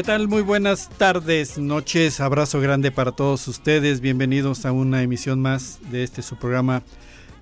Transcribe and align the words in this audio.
¿Qué 0.00 0.06
tal? 0.06 0.28
Muy 0.28 0.40
buenas 0.40 0.88
tardes, 0.88 1.58
noches, 1.58 2.20
abrazo 2.20 2.58
grande 2.58 2.90
para 2.90 3.12
todos 3.12 3.46
ustedes. 3.48 4.00
Bienvenidos 4.00 4.64
a 4.64 4.72
una 4.72 5.02
emisión 5.02 5.42
más 5.42 5.78
de 5.90 6.04
este 6.04 6.22
su 6.22 6.36
programa 6.36 6.82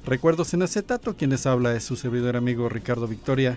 Recuerdos 0.05 0.53
en 0.55 0.63
Acetato. 0.63 1.15
Quien 1.15 1.31
les 1.31 1.47
habla 1.47 1.77
es 1.77 1.85
su 1.85 1.95
servidor 1.95 2.37
amigo 2.37 2.69
Ricardo 2.69 3.07
Victoria, 3.07 3.57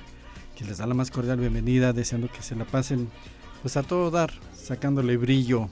quien 0.56 0.70
les 0.70 0.78
da 0.78 0.86
la 0.86 0.94
más 0.94 1.10
cordial 1.10 1.40
bienvenida, 1.40 1.94
deseando 1.94 2.32
que 2.32 2.44
se 2.44 2.56
la 2.56 2.66
pasen 2.66 3.10
pues 3.64 3.76
a 3.76 3.82
todo 3.82 4.12
dar, 4.12 4.34
sacándole 4.56 5.18
brillo 5.18 5.72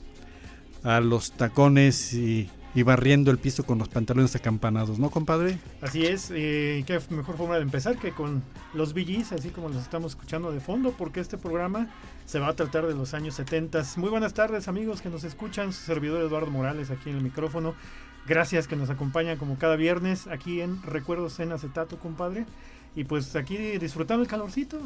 a 0.81 0.99
los 0.99 1.31
tacones 1.31 2.16
y 2.16 2.49
y 2.75 2.83
barriendo 2.83 3.31
el 3.31 3.37
piso 3.37 3.65
con 3.65 3.80
los 3.80 3.89
pantalones 3.89 4.35
acampanados, 4.35 4.99
¿no, 4.99 5.09
compadre? 5.09 5.57
Así 5.81 6.05
es, 6.05 6.31
eh, 6.31 6.83
qué 6.85 6.99
mejor 7.09 7.35
forma 7.38 7.55
de 7.55 7.63
empezar 7.63 7.97
que 7.97 8.11
con 8.11 8.44
los 8.73 8.94
VGs, 8.94 9.31
así 9.31 9.49
como 9.49 9.69
los 9.69 9.81
estamos 9.81 10.11
escuchando 10.11 10.52
de 10.52 10.59
fondo, 10.59 10.94
porque 10.97 11.19
este 11.19 11.38
programa 11.38 11.89
se 12.25 12.39
va 12.39 12.47
a 12.47 12.55
tratar 12.55 12.85
de 12.85 12.94
los 12.94 13.13
años 13.13 13.35
70. 13.35 13.83
Muy 13.97 14.09
buenas 14.09 14.33
tardes, 14.33 14.67
amigos 14.67 15.02
que 15.02 15.09
nos 15.09 15.23
escuchan, 15.23 15.73
su 15.73 15.83
servidor 15.83 16.21
Eduardo 16.21 16.52
Morales 16.52 16.91
aquí 16.91 17.09
en 17.09 17.17
el 17.17 17.23
micrófono. 17.23 17.73
Gracias 18.27 18.67
que 18.67 18.75
nos 18.75 18.91
acompañan 18.91 19.38
como 19.38 19.57
cada 19.57 19.75
viernes 19.75 20.27
aquí 20.27 20.61
en 20.61 20.83
Recuerdos 20.83 21.39
en 21.39 21.51
Acetato, 21.51 21.97
compadre. 21.97 22.45
Y 22.95 23.05
pues 23.05 23.35
aquí 23.35 23.57
disfrutando 23.79 24.22
el 24.22 24.29
calorcito. 24.29 24.79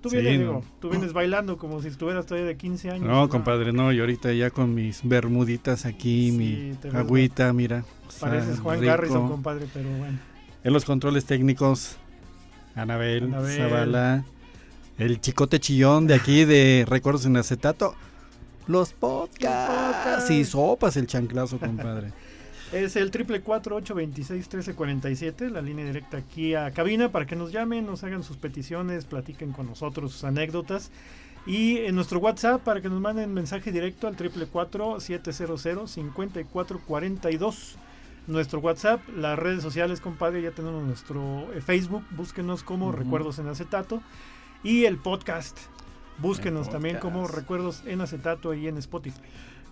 Tú 0.00 0.10
vienes, 0.10 0.64
tú 0.80 0.90
vienes 0.90 1.12
bailando 1.12 1.56
como 1.56 1.82
si 1.82 1.88
estuvieras 1.88 2.26
todavía 2.26 2.46
de 2.46 2.56
15 2.56 2.90
años. 2.90 3.06
No, 3.06 3.28
compadre, 3.28 3.72
no, 3.72 3.92
y 3.92 4.00
ahorita 4.00 4.32
ya 4.32 4.50
con 4.50 4.74
mis 4.74 5.00
bermuditas 5.02 5.84
aquí, 5.86 6.32
mi 6.32 6.76
agüita, 6.92 7.52
mira. 7.52 7.84
Pareces 8.20 8.60
Juan 8.60 8.80
Garrison, 8.80 9.28
compadre, 9.28 9.66
pero 9.72 9.88
bueno. 9.90 10.18
En 10.62 10.72
los 10.72 10.84
controles 10.84 11.24
técnicos, 11.24 11.96
Anabel, 12.74 13.32
Zavala, 13.56 14.24
el 14.98 15.20
chicote 15.20 15.60
chillón 15.60 16.06
de 16.06 16.14
aquí 16.14 16.44
de 16.44 16.84
Recuerdos 16.88 17.26
en 17.26 17.36
Acetato, 17.36 17.94
los 18.66 18.92
podcasts 18.92 20.30
y 20.30 20.44
sopas 20.44 20.96
el 20.96 21.06
chanclazo, 21.06 21.58
compadre. 21.58 22.12
Es 22.72 22.96
el 22.96 23.10
triple 23.10 23.42
cuatro 23.42 23.76
ocho 23.76 23.94
veintiséis 23.94 24.48
trece 24.48 24.74
cuarenta 24.74 25.08
y 25.08 25.16
siete, 25.16 25.50
la 25.50 25.62
línea 25.62 25.84
directa 25.84 26.16
aquí 26.16 26.54
a 26.54 26.72
cabina 26.72 27.12
para 27.12 27.24
que 27.24 27.36
nos 27.36 27.52
llamen, 27.52 27.86
nos 27.86 28.02
hagan 28.02 28.24
sus 28.24 28.36
peticiones, 28.36 29.04
platiquen 29.04 29.52
con 29.52 29.66
nosotros 29.66 30.12
sus 30.12 30.24
anécdotas. 30.24 30.90
Y 31.46 31.78
en 31.78 31.94
nuestro 31.94 32.18
WhatsApp 32.18 32.62
para 32.62 32.80
que 32.80 32.88
nos 32.88 33.00
manden 33.00 33.32
mensaje 33.32 33.70
directo 33.70 34.08
al 34.08 34.16
triple 34.16 34.46
cuatro 34.46 34.98
siete 34.98 35.32
cero 35.32 35.54
cero 35.58 35.86
cincuenta 35.86 36.40
y 36.40 36.44
cuatro 36.44 36.80
cuarenta 36.84 37.30
y 37.30 37.36
dos. 37.36 37.76
Nuestro 38.26 38.58
WhatsApp, 38.58 39.00
las 39.16 39.38
redes 39.38 39.62
sociales, 39.62 40.00
compadre, 40.00 40.42
ya 40.42 40.50
tenemos 40.50 40.82
nuestro 40.82 41.46
eh, 41.52 41.60
Facebook, 41.60 42.02
búsquenos 42.10 42.64
como 42.64 42.90
Recuerdos 42.90 43.38
en 43.38 43.46
Acetato. 43.46 44.02
Y 44.64 44.86
el 44.86 44.96
podcast, 44.96 45.56
búsquenos 46.18 46.68
también 46.68 46.98
como 46.98 47.28
Recuerdos 47.28 47.84
en 47.86 48.00
Acetato 48.00 48.52
y 48.52 48.66
en 48.66 48.78
Spotify. 48.78 49.20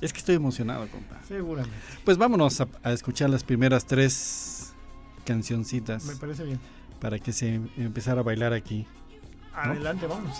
Es 0.00 0.12
que 0.12 0.18
estoy 0.18 0.34
emocionado, 0.34 0.88
compadre. 0.88 1.22
Seguramente. 1.28 1.78
Pues 2.04 2.18
vámonos 2.18 2.60
a, 2.60 2.66
escuchar 2.92 3.30
las 3.30 3.44
primeras 3.44 3.86
tres 3.86 4.72
cancioncitas. 5.24 6.06
Me 6.06 6.16
parece 6.16 6.42
bien. 6.42 6.58
Para 7.00 7.20
que 7.20 7.32
se 7.32 7.60
empezara 7.76 8.22
a 8.22 8.24
bailar 8.24 8.52
aquí. 8.52 8.84
Adelante, 9.54 10.08
vamos. 10.08 10.38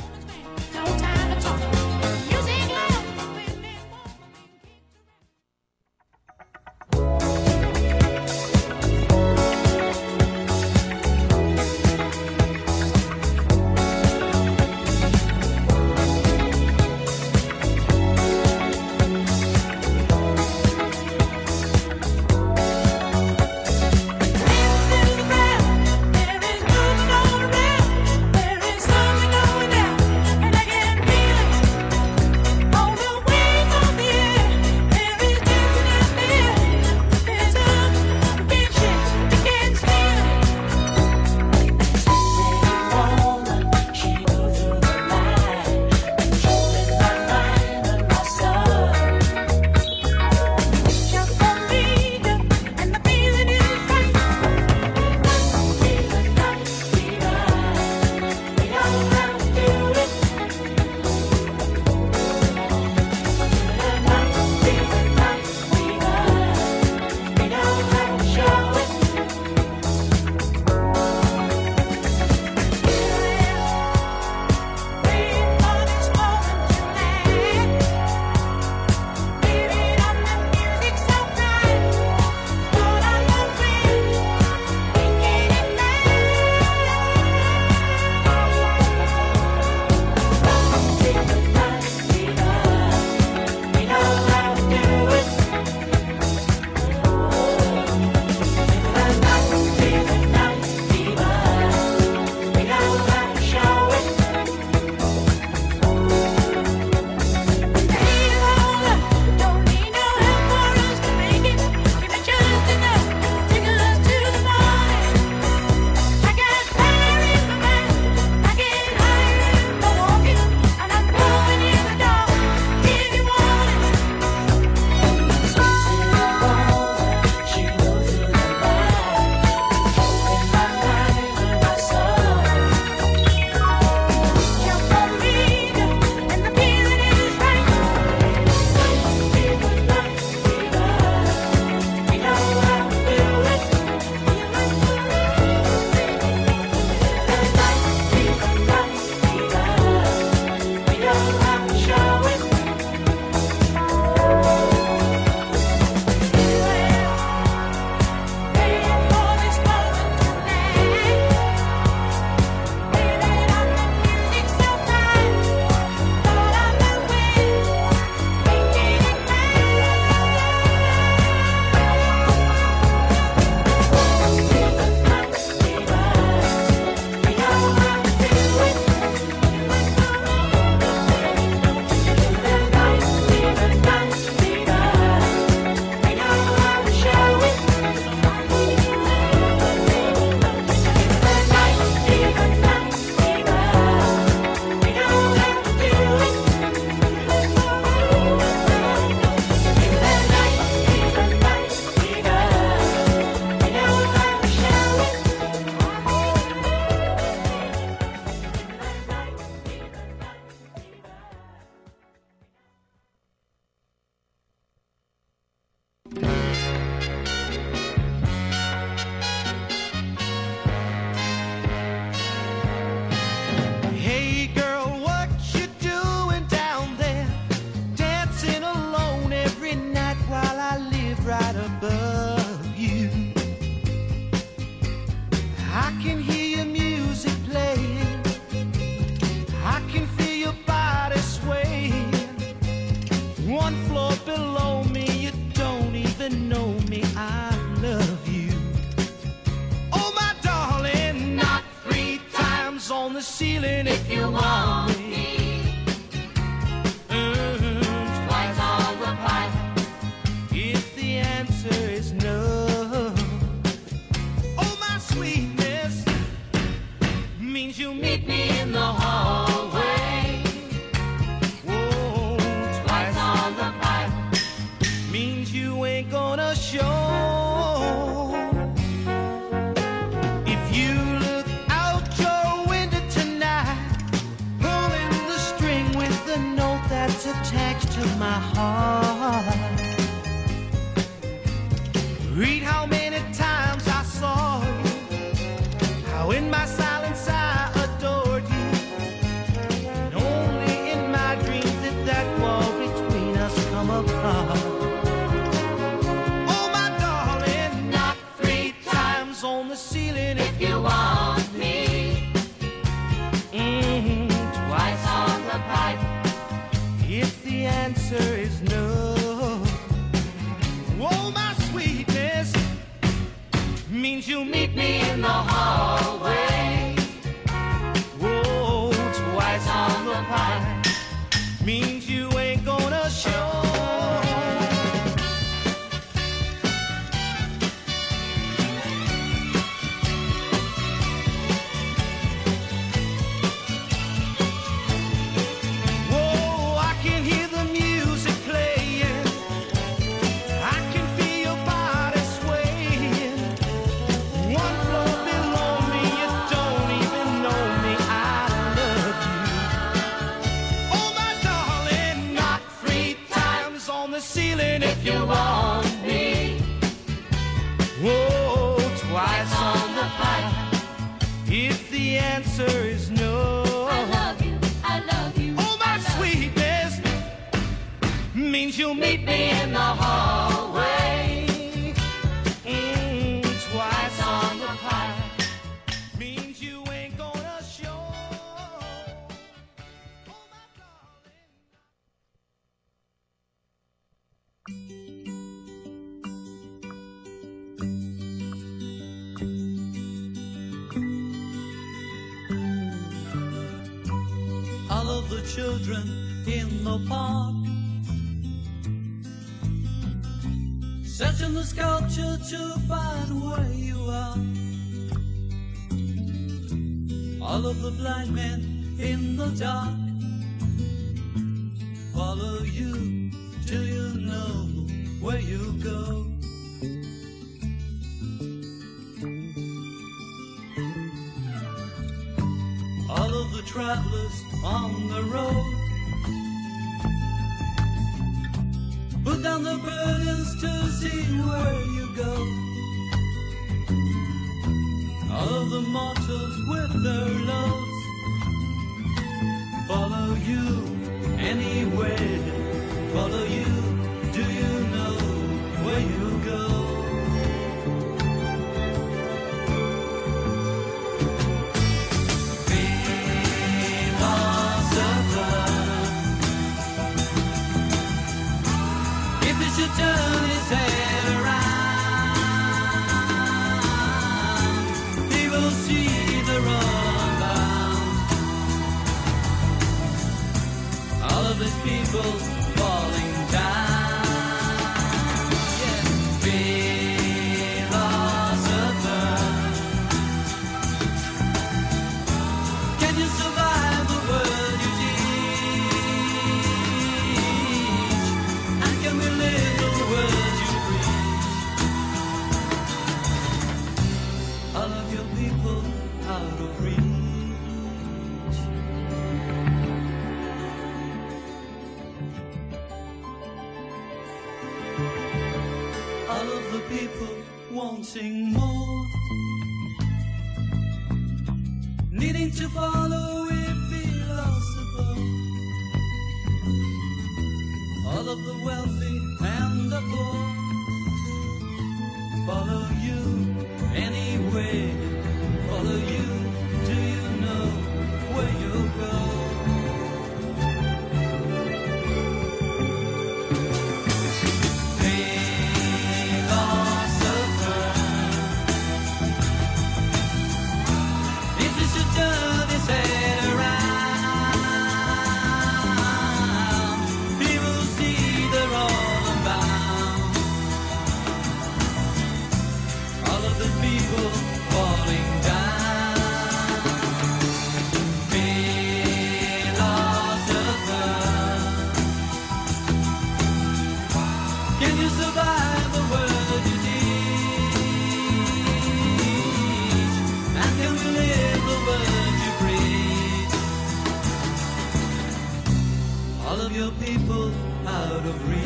Out 588.18 588.27
of 588.27 588.48
reach. 588.51 588.58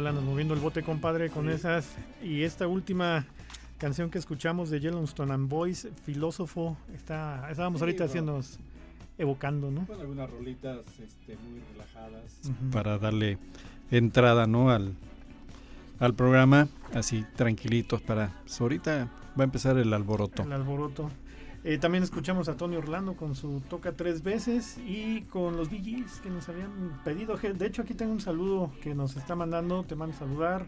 ¿Qué 0.00 0.04
tal 0.04 0.16
andas 0.16 0.24
moviendo 0.24 0.54
el 0.54 0.60
bote, 0.60 0.82
compadre, 0.82 1.28
con 1.28 1.50
esas? 1.50 1.94
Y 2.22 2.42
esta 2.44 2.66
última 2.66 3.26
canción 3.76 4.08
que 4.08 4.16
escuchamos 4.16 4.70
de 4.70 4.80
Yellowstone 4.80 5.30
and 5.34 5.46
Boys, 5.46 5.88
Filósofo, 6.06 6.78
está, 6.94 7.46
estábamos 7.50 7.80
Sí, 7.80 7.84
ahorita 7.84 8.06
bueno. 8.06 8.38
haciendo, 8.38 8.40
evocando, 9.18 9.70
¿no? 9.70 9.86
Con 9.86 10.00
algunas 10.00 10.30
rolitas 10.30 10.78
este, 10.98 11.36
muy 11.36 11.60
relajadas 11.72 12.22
para 12.72 12.96
darle 12.96 13.36
entrada 13.90 14.46
¿no? 14.46 14.70
al, 14.70 14.94
al 15.98 16.14
programa, 16.14 16.68
así 16.94 17.26
tranquilitos 17.36 18.00
para... 18.00 18.32
pues, 18.44 18.58
ahorita 18.58 19.06
va 19.38 19.42
a 19.42 19.44
empezar 19.44 19.76
el 19.76 19.92
alboroto. 19.92 20.44
El 20.44 20.52
alboroto. 20.54 21.10
Eh, 21.62 21.76
también 21.76 22.02
escuchamos 22.02 22.48
a 22.48 22.56
Tony 22.56 22.76
Orlando 22.76 23.14
con 23.14 23.34
su 23.34 23.60
Toca 23.68 23.92
tres 23.92 24.22
veces 24.22 24.78
y 24.78 25.22
con 25.22 25.56
los 25.56 25.68
VGs 25.70 26.20
que 26.22 26.30
nos 26.30 26.48
habían 26.48 27.00
pedido. 27.04 27.36
De 27.36 27.66
hecho, 27.66 27.82
aquí 27.82 27.92
tengo 27.94 28.12
un 28.12 28.20
saludo 28.20 28.72
que 28.82 28.94
nos 28.94 29.16
está 29.16 29.36
mandando, 29.36 29.84
te 29.84 29.94
mando 29.94 30.16
a 30.16 30.18
saludar. 30.18 30.66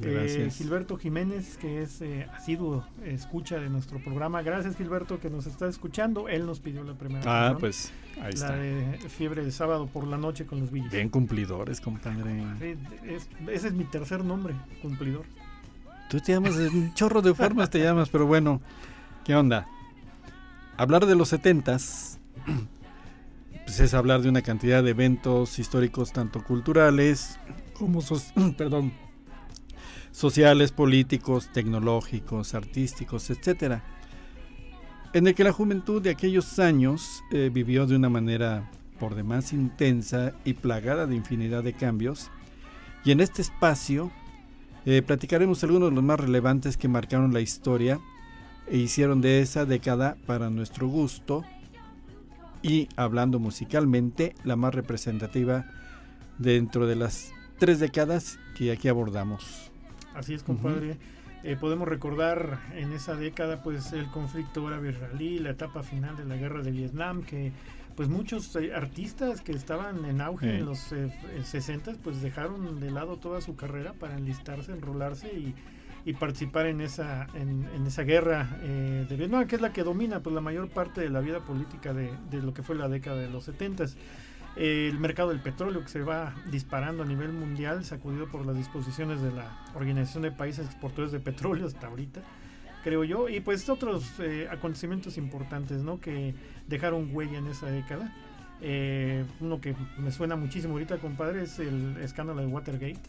Eh. 0.00 0.48
Gilberto 0.50 0.96
Jiménez, 0.96 1.58
que 1.58 1.82
es 1.82 2.00
eh, 2.00 2.26
asiduo 2.34 2.82
escucha 3.04 3.60
de 3.60 3.68
nuestro 3.68 3.98
programa. 4.02 4.40
Gracias, 4.40 4.74
Gilberto, 4.74 5.20
que 5.20 5.28
nos 5.28 5.46
está 5.46 5.68
escuchando. 5.68 6.30
Él 6.30 6.46
nos 6.46 6.60
pidió 6.60 6.82
la 6.82 6.94
primera. 6.94 7.20
Ah, 7.26 7.40
canción, 7.50 7.60
pues 7.60 7.92
ahí 8.16 8.22
La 8.22 8.28
está. 8.30 8.52
de 8.56 8.98
Fiebre 9.10 9.44
de 9.44 9.50
Sábado 9.52 9.86
por 9.92 10.06
la 10.06 10.16
Noche 10.16 10.46
con 10.46 10.60
los 10.60 10.70
VGs. 10.70 10.92
Bien 10.92 11.10
cumplidores, 11.10 11.78
compadre. 11.82 12.42
Sí, 12.58 12.74
es- 13.06 13.28
ese 13.48 13.68
es 13.68 13.74
mi 13.74 13.84
tercer 13.84 14.24
nombre, 14.24 14.54
cumplidor. 14.80 15.26
Tú 16.08 16.18
te 16.20 16.32
llamas 16.32 16.56
de 16.56 16.68
un 16.70 16.94
chorro 16.94 17.20
de 17.20 17.34
formas, 17.34 17.68
te 17.68 17.78
llamas, 17.78 18.08
pero 18.08 18.26
bueno, 18.26 18.62
¿qué 19.26 19.34
onda? 19.34 19.68
Hablar 20.76 21.06
de 21.06 21.14
los 21.14 21.28
setentas 21.28 22.18
pues 23.64 23.80
es 23.80 23.94
hablar 23.94 24.22
de 24.22 24.28
una 24.28 24.42
cantidad 24.42 24.82
de 24.82 24.90
eventos 24.90 25.58
históricos, 25.58 26.12
tanto 26.12 26.42
culturales 26.42 27.38
como 27.74 28.00
perdón, 28.56 28.92
sociales, 30.10 30.72
políticos, 30.72 31.50
tecnológicos, 31.52 32.54
artísticos, 32.54 33.30
etcétera, 33.30 33.84
en 35.12 35.26
el 35.26 35.34
que 35.34 35.44
la 35.44 35.52
juventud 35.52 36.00
de 36.00 36.10
aquellos 36.10 36.58
años 36.58 37.22
eh, 37.32 37.50
vivió 37.52 37.86
de 37.86 37.96
una 37.96 38.08
manera 38.08 38.70
por 38.98 39.14
demás 39.14 39.52
intensa 39.52 40.32
y 40.44 40.54
plagada 40.54 41.06
de 41.06 41.16
infinidad 41.16 41.62
de 41.62 41.74
cambios. 41.74 42.30
Y 43.04 43.10
en 43.10 43.20
este 43.20 43.42
espacio 43.42 44.10
eh, 44.86 45.02
platicaremos 45.02 45.62
algunos 45.64 45.90
de 45.90 45.96
los 45.96 46.04
más 46.04 46.18
relevantes 46.18 46.76
que 46.76 46.88
marcaron 46.88 47.32
la 47.32 47.40
historia 47.40 48.00
e 48.68 48.78
hicieron 48.78 49.20
de 49.20 49.40
esa 49.40 49.64
década, 49.64 50.16
para 50.26 50.50
nuestro 50.50 50.86
gusto, 50.88 51.44
y 52.62 52.88
hablando 52.96 53.38
musicalmente, 53.38 54.34
la 54.44 54.56
más 54.56 54.74
representativa 54.74 55.66
dentro 56.38 56.86
de 56.86 56.96
las 56.96 57.32
tres 57.58 57.80
décadas 57.80 58.38
que 58.56 58.72
aquí 58.72 58.88
abordamos. 58.88 59.70
Así 60.14 60.34
es, 60.34 60.42
compadre. 60.42 60.96
Eh, 61.44 61.56
podemos 61.60 61.88
recordar 61.88 62.60
en 62.74 62.92
esa 62.92 63.16
década 63.16 63.62
pues 63.62 63.92
el 63.92 64.06
conflicto 64.06 64.66
árabe-israelí, 64.68 65.40
la 65.40 65.50
etapa 65.50 65.82
final 65.82 66.16
de 66.16 66.24
la 66.24 66.36
guerra 66.36 66.62
de 66.62 66.70
Vietnam, 66.70 67.22
que 67.22 67.50
pues 67.96 68.08
muchos 68.08 68.54
eh, 68.56 68.72
artistas 68.74 69.40
que 69.40 69.52
estaban 69.52 70.04
en 70.04 70.20
auge 70.20 70.46
Sí. 70.50 70.56
en 70.58 70.64
los 70.66 70.92
eh, 70.92 71.10
60 71.42 71.94
pues 72.02 72.22
dejaron 72.22 72.78
de 72.78 72.90
lado 72.92 73.16
toda 73.16 73.40
su 73.40 73.56
carrera 73.56 73.92
para 73.92 74.16
enlistarse, 74.16 74.72
enrolarse 74.72 75.32
y, 75.34 75.54
y 76.04 76.14
participar 76.14 76.66
en 76.66 76.80
esa, 76.80 77.28
en, 77.34 77.68
en 77.74 77.86
esa 77.86 78.02
guerra 78.02 78.58
eh, 78.62 79.06
de 79.08 79.16
Vietnam, 79.16 79.46
que 79.46 79.56
es 79.56 79.62
la 79.62 79.72
que 79.72 79.82
domina 79.82 80.20
pues 80.20 80.34
la 80.34 80.40
mayor 80.40 80.68
parte 80.68 81.00
de 81.00 81.10
la 81.10 81.20
vida 81.20 81.40
política 81.40 81.92
de, 81.94 82.10
de 82.30 82.42
lo 82.42 82.52
que 82.52 82.62
fue 82.62 82.74
la 82.74 82.88
década 82.88 83.16
de 83.16 83.30
los 83.30 83.44
70 83.44 83.86
el 84.56 84.98
mercado 84.98 85.30
del 85.30 85.40
petróleo 85.40 85.82
que 85.82 85.88
se 85.88 86.02
va 86.02 86.34
disparando 86.50 87.02
a 87.02 87.06
nivel 87.06 87.32
mundial, 87.32 87.84
sacudido 87.84 88.28
por 88.28 88.44
las 88.44 88.56
disposiciones 88.56 89.22
de 89.22 89.32
la 89.32 89.64
Organización 89.74 90.24
de 90.24 90.30
Países 90.30 90.66
Exportadores 90.66 91.12
de 91.12 91.20
Petróleo 91.20 91.66
hasta 91.66 91.86
ahorita, 91.86 92.20
creo 92.84 93.04
yo, 93.04 93.28
y 93.28 93.40
pues 93.40 93.68
otros 93.68 94.12
eh, 94.18 94.48
acontecimientos 94.50 95.16
importantes, 95.16 95.82
¿no? 95.82 96.00
Que 96.00 96.34
dejaron 96.68 97.08
huella 97.14 97.38
en 97.38 97.46
esa 97.46 97.70
década. 97.70 98.14
Eh, 98.60 99.24
uno 99.40 99.60
que 99.60 99.74
me 99.98 100.12
suena 100.12 100.36
muchísimo 100.36 100.74
ahorita, 100.74 100.98
compadre, 100.98 101.44
es 101.44 101.58
el 101.58 101.96
escándalo 102.02 102.42
de 102.42 102.46
Watergate, 102.46 103.00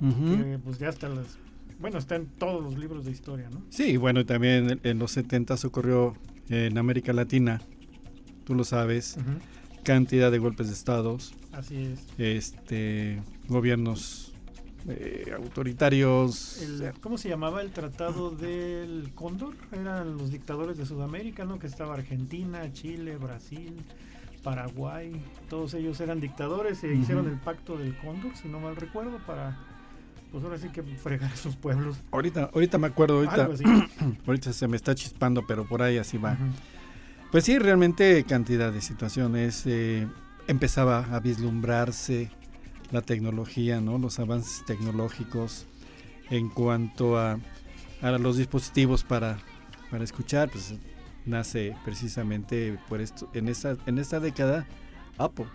que 0.00 0.58
pues 0.62 0.78
ya 0.78 0.88
está 0.88 1.08
las, 1.08 1.38
bueno, 1.80 1.98
está 1.98 2.16
en 2.16 2.26
todos 2.26 2.62
los 2.62 2.78
libros 2.78 3.04
de 3.04 3.10
historia, 3.10 3.48
¿no? 3.50 3.62
Sí, 3.70 3.96
bueno, 3.96 4.20
y 4.20 4.24
también 4.24 4.80
en- 4.82 4.98
los 4.98 5.12
70 5.12 5.54
ocurrió 5.64 6.14
en 6.48 6.76
América 6.78 7.12
Latina, 7.12 7.60
tú 8.44 8.54
lo 8.54 8.64
sabes, 8.64 9.16
cantidad 9.82 10.30
de 10.30 10.38
golpes 10.38 10.66
de 10.68 10.74
estados, 10.74 11.34
Así 11.52 11.76
es. 11.76 12.00
este 12.18 13.20
gobiernos 13.48 14.26
eh, 14.88 15.30
autoritarios. 15.36 16.60
El- 16.62 16.92
¿Cómo 17.00 17.18
se 17.18 17.28
llamaba 17.28 17.60
el 17.60 17.70
tratado 17.70 18.30
del 18.30 19.10
Cóndor? 19.14 19.54
Eran 19.72 20.16
los 20.16 20.30
dictadores 20.30 20.78
de 20.78 20.86
Sudamérica, 20.86 21.44
¿no? 21.44 21.58
Que 21.58 21.66
estaba 21.66 21.94
Argentina, 21.94 22.72
Chile, 22.72 23.16
Brasil, 23.18 23.74
Paraguay. 24.42 25.12
Todos 25.50 25.74
ellos 25.74 26.00
eran 26.00 26.18
dictadores 26.20 26.82
e 26.82 26.92
Ujú. 26.92 27.02
hicieron 27.02 27.28
el 27.28 27.38
pacto 27.38 27.76
del 27.76 27.94
Cóndor, 27.98 28.34
si 28.36 28.48
no 28.48 28.58
mal 28.58 28.74
recuerdo, 28.74 29.18
para, 29.26 29.58
pues 30.30 30.44
ahora 30.44 30.58
sí 30.58 30.68
que 30.68 30.82
fregar 30.82 31.32
a 31.32 31.36
sus 31.36 31.56
pueblos. 31.56 31.98
Ahorita, 32.10 32.50
ahorita 32.54 32.78
me 32.78 32.86
acuerdo, 32.86 33.16
ahorita, 33.16 33.48
ahorita 34.26 34.52
se 34.52 34.68
me 34.68 34.76
está 34.76 34.94
chispando, 34.94 35.46
pero 35.46 35.64
por 35.66 35.82
ahí 35.82 35.98
así 35.98 36.18
va. 36.18 36.36
Pues 37.30 37.44
sí, 37.44 37.58
realmente 37.58 38.24
cantidad 38.24 38.72
de 38.72 38.80
situaciones. 38.80 39.64
eh, 39.66 40.06
empezaba 40.48 41.06
a 41.14 41.20
vislumbrarse 41.20 42.30
la 42.90 43.02
tecnología, 43.02 43.80
¿no? 43.80 43.98
Los 43.98 44.18
avances 44.18 44.64
tecnológicos 44.66 45.66
en 46.28 46.48
cuanto 46.48 47.18
a, 47.18 47.38
a 48.02 48.10
los 48.18 48.36
dispositivos 48.36 49.04
para, 49.04 49.38
para 49.90 50.02
escuchar, 50.02 50.50
pues 50.50 50.74
nace 51.26 51.76
precisamente 51.84 52.78
por 52.88 53.00
esto, 53.00 53.30
en 53.32 53.48
esta, 53.48 53.76
en 53.86 53.98
esta 53.98 54.18
década 54.18 54.66
Apple. 55.18 55.46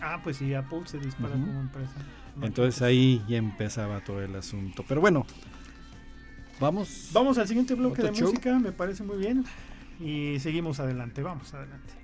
Ah, 0.00 0.20
pues 0.22 0.38
sí, 0.38 0.54
Apple 0.54 0.82
se 0.86 0.98
dispara 0.98 1.32
como 1.32 1.60
empresa. 1.60 1.94
Entonces 2.42 2.82
ahí 2.82 3.22
ya 3.28 3.36
empezaba 3.36 4.00
todo 4.00 4.22
el 4.22 4.34
asunto. 4.34 4.84
Pero 4.88 5.00
bueno, 5.00 5.26
vamos. 6.58 7.10
Vamos 7.12 7.38
al 7.38 7.48
siguiente 7.48 7.74
bloque 7.74 8.02
de 8.02 8.12
show. 8.12 8.28
música, 8.28 8.58
me 8.58 8.72
parece 8.72 9.02
muy 9.02 9.18
bien. 9.18 9.44
Y 10.00 10.38
seguimos 10.40 10.80
adelante, 10.80 11.22
vamos 11.22 11.52
adelante. 11.54 11.94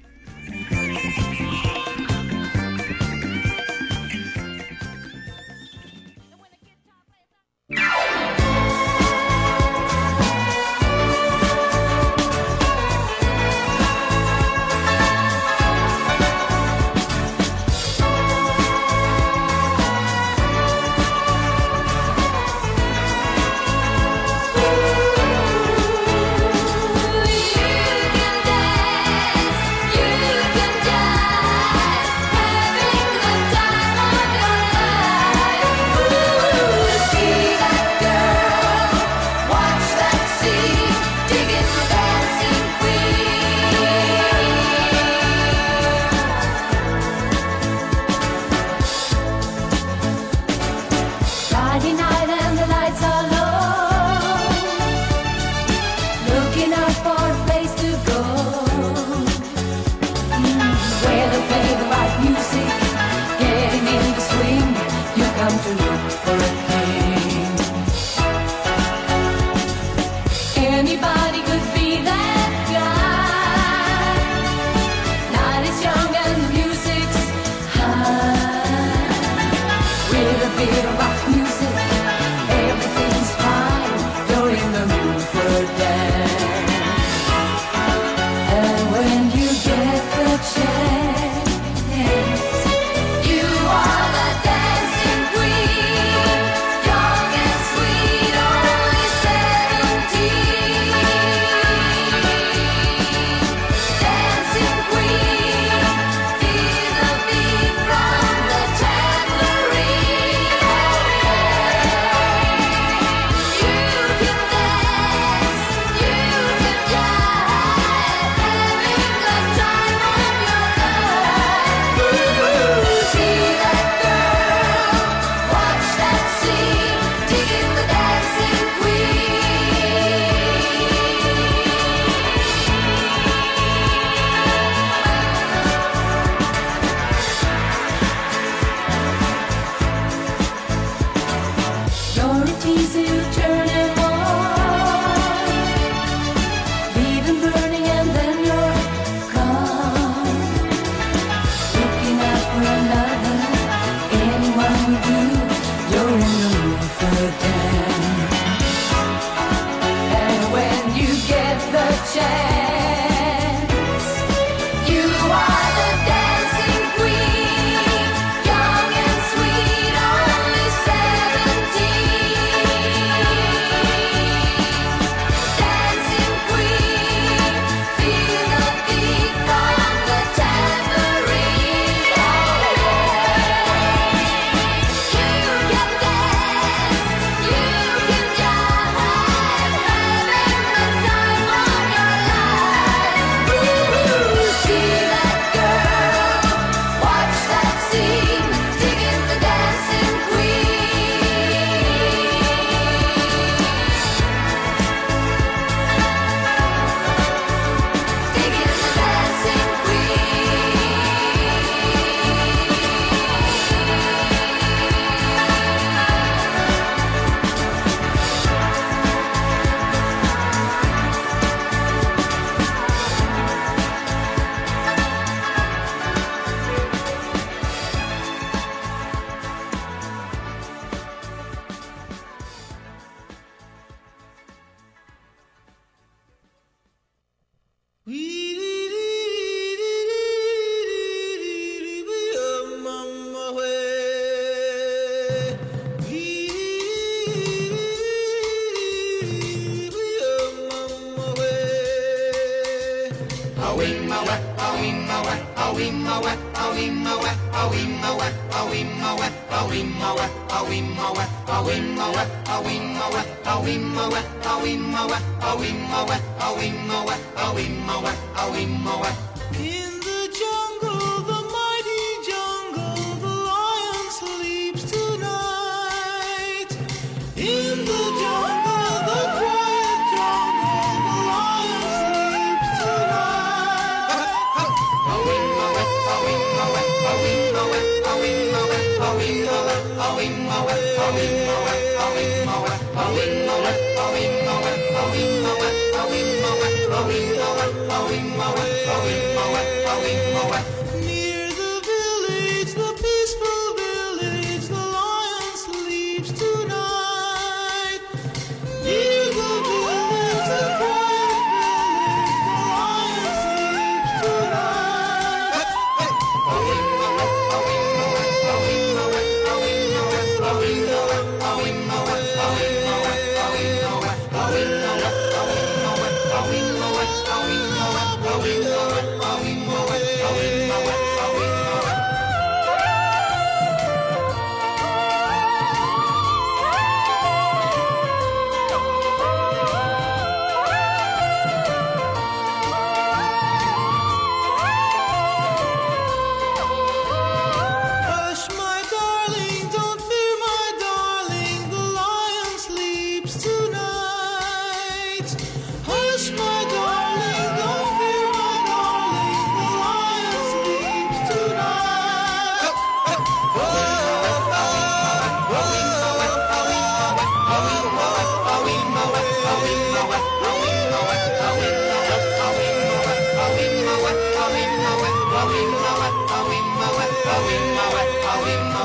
how 375.46 375.52
we 375.52 375.64
move 375.64 376.02
it, 376.06 376.30
how 376.30 376.48
we 376.48 376.58
move 376.60 376.98
it, 377.04 377.24
how 377.24 377.46
we 377.46 377.54
move 377.58 377.94
it, 378.00 378.24
how 378.24 378.44
we 378.44 378.56
move 378.56 378.72
it. 378.72 378.75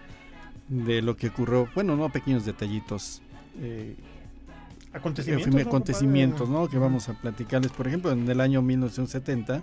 de 0.69 1.01
lo 1.03 1.17
que 1.17 1.29
ocurrió. 1.29 1.69
Bueno, 1.75 1.97
no 1.97 2.11
pequeños 2.11 2.45
detallitos. 2.45 3.23
eh, 3.61 3.97
Acontecimientos. 4.93 5.47
Acontecimientos, 5.49 5.65
¿no, 5.65 5.69
acontecimientos 5.69 6.41
compadre? 6.49 6.65
¿no? 6.65 6.71
que 6.71 6.79
vamos 6.79 7.09
a 7.09 7.15
platicarles. 7.15 7.73
Por 7.73 7.87
ejemplo, 7.87 8.11
en 8.13 8.29
el 8.29 8.41
año 8.41 8.63
1970, 8.63 9.63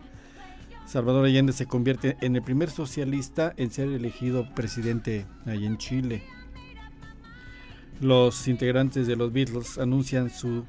Salvador 0.85 1.25
Allende 1.25 1.51
se 1.53 1.65
convierte 1.65 2.15
en 2.21 2.35
el 2.35 2.43
primer 2.43 2.69
socialista 2.69 3.53
en 3.57 3.71
ser 3.71 3.89
elegido 3.89 4.47
presidente 4.53 5.25
ahí 5.45 5.65
en 5.65 5.77
Chile. 5.77 6.23
Los 8.01 8.47
integrantes 8.47 9.07
de 9.07 9.15
los 9.15 9.31
Beatles 9.31 9.77
anuncian 9.77 10.29
su 10.29 10.63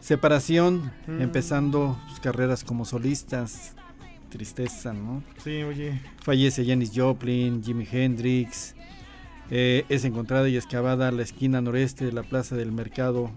separación, 0.00 0.92
Mm. 1.06 1.22
empezando 1.22 1.98
sus 2.08 2.20
carreras 2.20 2.62
como 2.64 2.84
solistas. 2.84 3.74
Tristeza, 4.28 4.92
¿no? 4.92 5.22
Sí, 5.42 5.62
oye. 5.62 5.98
Fallece 6.22 6.64
Janis 6.66 6.92
Joplin, 6.94 7.62
Jimi 7.64 7.88
Hendrix. 7.90 8.74
Eh, 9.50 9.86
es 9.88 10.04
encontrada 10.04 10.46
y 10.50 10.56
excavada 10.58 11.10
la 11.10 11.22
esquina 11.22 11.62
noreste 11.62 12.04
de 12.04 12.12
la 12.12 12.22
Plaza 12.22 12.54
del 12.54 12.70
Mercado 12.70 13.30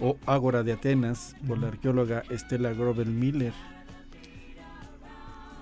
o 0.00 0.16
Ágora 0.26 0.62
de 0.62 0.72
Atenas 0.72 1.36
por 1.46 1.58
la 1.58 1.68
arqueóloga 1.68 2.22
Estela 2.30 2.72
Grobel 2.72 3.08
Miller. 3.08 3.52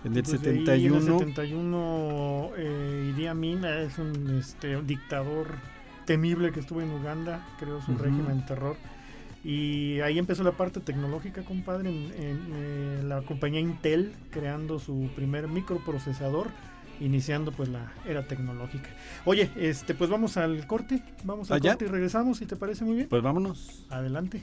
En 0.05 0.16
el 0.16 0.23
Pues 0.25 0.42
de 0.42 0.51
ahí, 0.51 0.88
71, 0.88 0.97
en 0.97 1.03
el 1.03 1.18
71, 1.18 2.51
eh, 2.57 3.12
Idi 3.14 3.27
Amin 3.27 3.64
es 3.64 3.99
un 3.99 4.37
este, 4.38 4.77
un 4.77 4.87
dictador 4.87 5.47
temible 6.07 6.51
que 6.51 6.61
estuvo 6.61 6.81
en 6.81 6.90
Uganda, 6.90 7.47
creó 7.59 7.81
su 7.81 7.97
régimen 7.97 8.40
de 8.40 8.47
terror. 8.47 8.77
Y 9.45 10.01
ahí 10.01 10.18
empezó 10.18 10.45
la 10.45 10.53
parte 10.53 10.81
tecnológica, 10.81 11.42
compadre, 11.42 11.90
en, 11.90 12.12
en, 12.16 12.40
eh, 12.55 13.01
la 13.05 13.23
compañía 13.23 13.61
Intel 13.61 14.12
creando 14.31 14.79
su 14.79 15.11
primer 15.16 15.49
microprocesador, 15.49 16.49
iniciando 17.03 17.53
pues 17.53 17.69
la 17.69 17.93
era 18.07 18.27
tecnológica. 18.27 18.88
Oye, 19.25 19.51
este 19.57 19.95
pues 19.95 20.09
vamos 20.11 20.37
al 20.37 20.67
corte, 20.67 21.03
vamos 21.25 21.51
al 21.51 21.57
¿Allá? 21.57 21.73
corte 21.73 21.85
y 21.87 21.88
regresamos, 21.88 22.38
si 22.38 22.47
te 22.47 22.57
parece 22.57 22.85
muy 22.85 22.97
bien. 22.97 23.09
pues 23.09 23.23
vámonos. 23.23 23.85
Adelante. 23.91 24.43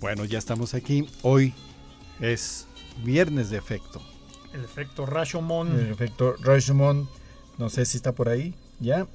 Bueno, 0.00 0.24
ya 0.24 0.38
estamos 0.38 0.74
aquí. 0.74 1.06
Hoy 1.22 1.52
es 2.20 2.66
viernes 3.04 3.50
de 3.50 3.58
efecto. 3.58 4.00
El 4.56 4.64
efecto 4.64 5.04
Rashomon. 5.04 5.78
El 5.78 5.90
efecto 5.90 6.34
Rashomon, 6.40 7.06
no 7.58 7.68
sé 7.68 7.84
si 7.84 7.98
está 7.98 8.12
por 8.12 8.30
ahí. 8.30 8.54
¿Ya? 8.80 9.06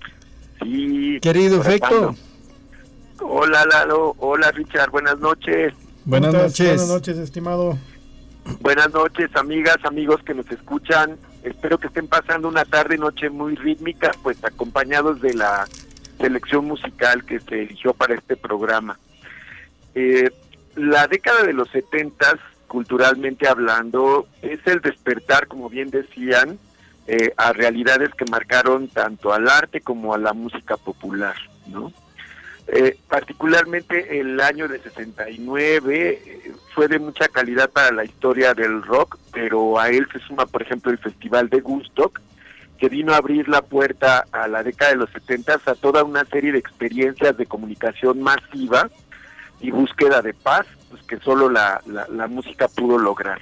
Sí. 0.61 1.19
Querido 1.19 1.61
efecto. 1.61 2.15
Hola 3.19 3.65
Lalo, 3.65 4.15
hola 4.19 4.51
Richard, 4.51 4.91
buenas 4.91 5.17
noches. 5.17 5.73
Buenas 6.05 6.31
noches. 6.31 6.67
Buenas 6.67 6.87
noches, 6.87 7.17
estimado. 7.17 7.77
Buenas 8.59 8.93
noches 8.93 9.35
amigas, 9.35 9.77
amigos 9.83 10.21
que 10.23 10.35
nos 10.35 10.49
escuchan. 10.51 11.17
Espero 11.43 11.79
que 11.79 11.87
estén 11.87 12.07
pasando 12.07 12.47
una 12.47 12.65
tarde 12.65 12.99
noche 12.99 13.31
muy 13.31 13.55
rítmica, 13.55 14.11
pues 14.21 14.43
acompañados 14.43 15.21
de 15.21 15.33
la 15.33 15.67
selección 16.19 16.65
musical 16.65 17.25
que 17.25 17.39
se 17.39 17.63
eligió 17.63 17.95
para 17.95 18.13
este 18.13 18.37
programa. 18.37 18.99
Eh, 19.95 20.29
la 20.75 21.07
década 21.07 21.43
de 21.43 21.53
los 21.53 21.69
setentas, 21.69 22.35
culturalmente 22.71 23.49
hablando, 23.49 24.29
es 24.41 24.65
el 24.65 24.79
despertar, 24.79 25.47
como 25.47 25.69
bien 25.69 25.89
decían, 25.89 26.57
eh, 27.05 27.33
a 27.35 27.51
realidades 27.51 28.11
que 28.15 28.23
marcaron 28.23 28.87
tanto 28.87 29.33
al 29.33 29.49
arte 29.49 29.81
como 29.81 30.13
a 30.13 30.17
la 30.17 30.31
música 30.31 30.77
popular, 30.77 31.35
¿no? 31.67 31.91
Eh, 32.67 32.97
particularmente 33.09 34.21
el 34.21 34.39
año 34.39 34.69
de 34.69 34.79
69 34.79 36.21
eh, 36.25 36.51
fue 36.73 36.87
de 36.87 36.99
mucha 36.99 37.27
calidad 37.27 37.69
para 37.69 37.91
la 37.91 38.05
historia 38.05 38.53
del 38.53 38.81
rock, 38.83 39.17
pero 39.33 39.77
a 39.77 39.89
él 39.89 40.07
se 40.13 40.19
suma, 40.19 40.45
por 40.45 40.61
ejemplo, 40.61 40.93
el 40.93 40.97
Festival 40.97 41.49
de 41.49 41.57
Woodstock, 41.57 42.21
que 42.77 42.87
vino 42.87 43.13
a 43.13 43.17
abrir 43.17 43.49
la 43.49 43.63
puerta 43.63 44.23
a 44.31 44.47
la 44.47 44.63
década 44.63 44.91
de 44.91 44.97
los 44.97 45.09
70 45.09 45.59
a 45.65 45.75
toda 45.75 46.05
una 46.05 46.23
serie 46.23 46.53
de 46.53 46.59
experiencias 46.59 47.35
de 47.35 47.47
comunicación 47.47 48.21
masiva 48.21 48.89
y 49.61 49.71
búsqueda 49.71 50.21
de 50.21 50.33
paz, 50.33 50.65
pues 50.89 51.03
que 51.03 51.17
solo 51.19 51.49
la, 51.49 51.81
la, 51.85 52.27
música 52.27 52.67
pudo 52.67 52.97
lograr. 52.97 53.39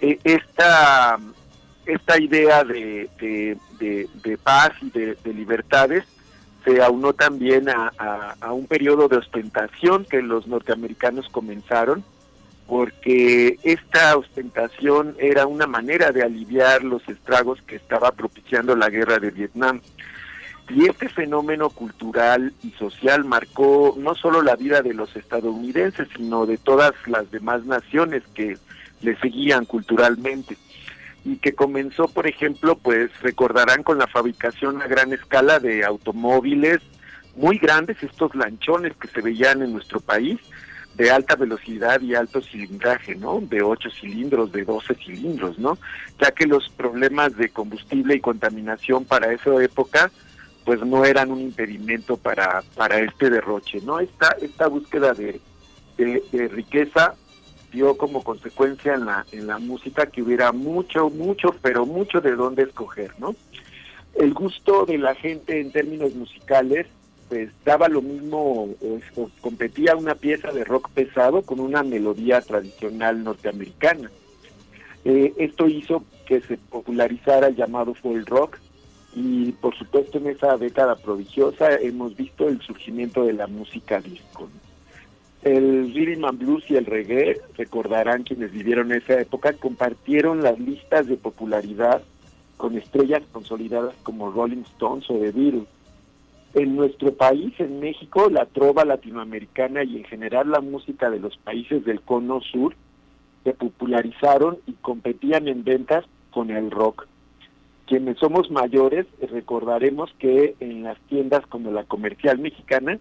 Eh, 0.00 0.18
esta, 0.24 1.18
esta 1.86 2.20
idea 2.20 2.64
de, 2.64 3.08
de, 3.18 4.08
de, 4.22 4.38
paz 4.38 4.72
y 4.82 4.90
de, 4.90 5.14
de 5.16 5.34
libertades 5.34 6.04
se 6.64 6.82
aunó 6.82 7.12
también 7.12 7.68
a, 7.68 7.92
a, 7.98 8.36
a 8.40 8.52
un 8.52 8.66
periodo 8.66 9.08
de 9.08 9.16
ostentación 9.16 10.04
que 10.04 10.20
los 10.20 10.46
norteamericanos 10.46 11.28
comenzaron, 11.30 12.04
porque 12.66 13.58
esta 13.62 14.16
ostentación 14.16 15.16
era 15.18 15.46
una 15.46 15.66
manera 15.66 16.12
de 16.12 16.22
aliviar 16.22 16.84
los 16.84 17.08
estragos 17.08 17.62
que 17.62 17.76
estaba 17.76 18.12
propiciando 18.12 18.76
la 18.76 18.90
guerra 18.90 19.18
de 19.18 19.30
Vietnam. 19.30 19.80
Y 20.70 20.86
este 20.86 21.08
fenómeno 21.08 21.70
cultural 21.70 22.52
y 22.62 22.70
social 22.72 23.24
marcó 23.24 23.94
no 23.96 24.14
solo 24.14 24.42
la 24.42 24.54
vida 24.54 24.82
de 24.82 24.92
los 24.92 25.16
estadounidenses, 25.16 26.08
sino 26.14 26.44
de 26.44 26.58
todas 26.58 26.92
las 27.06 27.30
demás 27.30 27.64
naciones 27.64 28.22
que 28.34 28.58
le 29.00 29.16
seguían 29.18 29.64
culturalmente 29.64 30.56
y 31.24 31.36
que 31.36 31.54
comenzó, 31.54 32.08
por 32.08 32.26
ejemplo, 32.26 32.76
pues 32.76 33.10
recordarán 33.20 33.82
con 33.82 33.98
la 33.98 34.06
fabricación 34.06 34.82
a 34.82 34.86
gran 34.86 35.12
escala 35.12 35.58
de 35.58 35.84
automóviles 35.84 36.80
muy 37.36 37.58
grandes, 37.58 38.02
estos 38.02 38.34
lanchones 38.34 38.94
que 38.96 39.08
se 39.08 39.20
veían 39.20 39.62
en 39.62 39.72
nuestro 39.72 40.00
país, 40.00 40.38
de 40.96 41.12
alta 41.12 41.36
velocidad 41.36 42.00
y 42.00 42.16
alto 42.16 42.42
cilindraje, 42.42 43.14
¿no? 43.14 43.40
De 43.40 43.62
8 43.62 43.88
cilindros, 44.00 44.50
de 44.50 44.64
12 44.64 44.94
cilindros, 44.96 45.56
¿no? 45.58 45.78
Ya 46.20 46.32
que 46.32 46.44
los 46.44 46.68
problemas 46.70 47.36
de 47.36 47.50
combustible 47.50 48.16
y 48.16 48.20
contaminación 48.20 49.04
para 49.04 49.32
esa 49.32 49.62
época 49.62 50.10
pues 50.68 50.84
no 50.84 51.02
eran 51.06 51.30
un 51.30 51.40
impedimento 51.40 52.18
para, 52.18 52.62
para 52.76 52.98
este 52.98 53.30
derroche, 53.30 53.80
¿no? 53.80 54.00
Esta, 54.00 54.36
esta 54.42 54.66
búsqueda 54.66 55.14
de, 55.14 55.40
de, 55.96 56.48
riqueza 56.48 57.14
dio 57.72 57.96
como 57.96 58.22
consecuencia 58.22 58.92
en 58.92 59.06
la, 59.06 59.24
en 59.32 59.46
la 59.46 59.56
música 59.56 60.10
que 60.10 60.20
hubiera 60.20 60.52
mucho, 60.52 61.08
mucho, 61.08 61.54
pero 61.62 61.86
mucho 61.86 62.20
de 62.20 62.36
dónde 62.36 62.64
escoger, 62.64 63.14
¿no? 63.18 63.34
El 64.14 64.34
gusto 64.34 64.84
de 64.84 64.98
la 64.98 65.14
gente 65.14 65.58
en 65.58 65.72
términos 65.72 66.14
musicales, 66.14 66.86
pues 67.30 67.48
daba 67.64 67.88
lo 67.88 68.02
mismo, 68.02 68.68
competía 69.40 69.96
una 69.96 70.16
pieza 70.16 70.52
de 70.52 70.64
rock 70.64 70.90
pesado 70.90 71.40
con 71.40 71.60
una 71.60 71.82
melodía 71.82 72.42
tradicional 72.42 73.24
norteamericana. 73.24 74.10
Eh, 75.06 75.32
esto 75.38 75.66
hizo 75.66 76.04
que 76.26 76.42
se 76.42 76.58
popularizara 76.58 77.46
el 77.46 77.56
llamado 77.56 77.94
folk 77.94 78.28
rock, 78.28 78.58
y 79.14 79.52
por 79.52 79.76
supuesto 79.76 80.18
en 80.18 80.28
esa 80.28 80.56
década 80.56 80.94
prodigiosa 80.96 81.74
hemos 81.76 82.16
visto 82.16 82.48
el 82.48 82.60
surgimiento 82.60 83.24
de 83.24 83.32
la 83.32 83.46
música 83.46 84.00
disco. 84.00 84.48
El 85.42 85.94
rhythm 85.94 86.24
and 86.24 86.38
blues 86.38 86.64
y 86.68 86.76
el 86.76 86.84
reggae, 86.84 87.40
recordarán 87.56 88.24
quienes 88.24 88.52
vivieron 88.52 88.92
esa 88.92 89.20
época, 89.20 89.52
compartieron 89.52 90.42
las 90.42 90.58
listas 90.58 91.06
de 91.06 91.16
popularidad 91.16 92.02
con 92.56 92.76
estrellas 92.76 93.22
consolidadas 93.32 93.94
como 94.02 94.30
Rolling 94.30 94.64
Stones 94.74 95.08
o 95.08 95.14
The 95.14 95.30
Beatles. 95.30 95.68
En 96.54 96.76
nuestro 96.76 97.14
país, 97.14 97.54
en 97.58 97.80
México, 97.80 98.28
la 98.30 98.46
trova 98.46 98.84
latinoamericana 98.84 99.84
y 99.84 99.96
en 99.96 100.04
general 100.04 100.50
la 100.50 100.60
música 100.60 101.08
de 101.08 101.20
los 101.20 101.36
países 101.38 101.84
del 101.84 102.00
cono 102.00 102.40
sur 102.40 102.74
se 103.44 103.54
popularizaron 103.54 104.58
y 104.66 104.72
competían 104.74 105.48
en 105.48 105.64
ventas 105.64 106.04
con 106.30 106.50
el 106.50 106.70
rock. 106.70 107.07
Quienes 107.88 108.18
somos 108.18 108.50
mayores 108.50 109.06
eh, 109.18 109.26
recordaremos 109.28 110.12
que 110.18 110.54
en 110.60 110.82
las 110.82 111.00
tiendas 111.08 111.46
como 111.46 111.70
la 111.70 111.84
comercial 111.84 112.38
mexicana, 112.38 112.98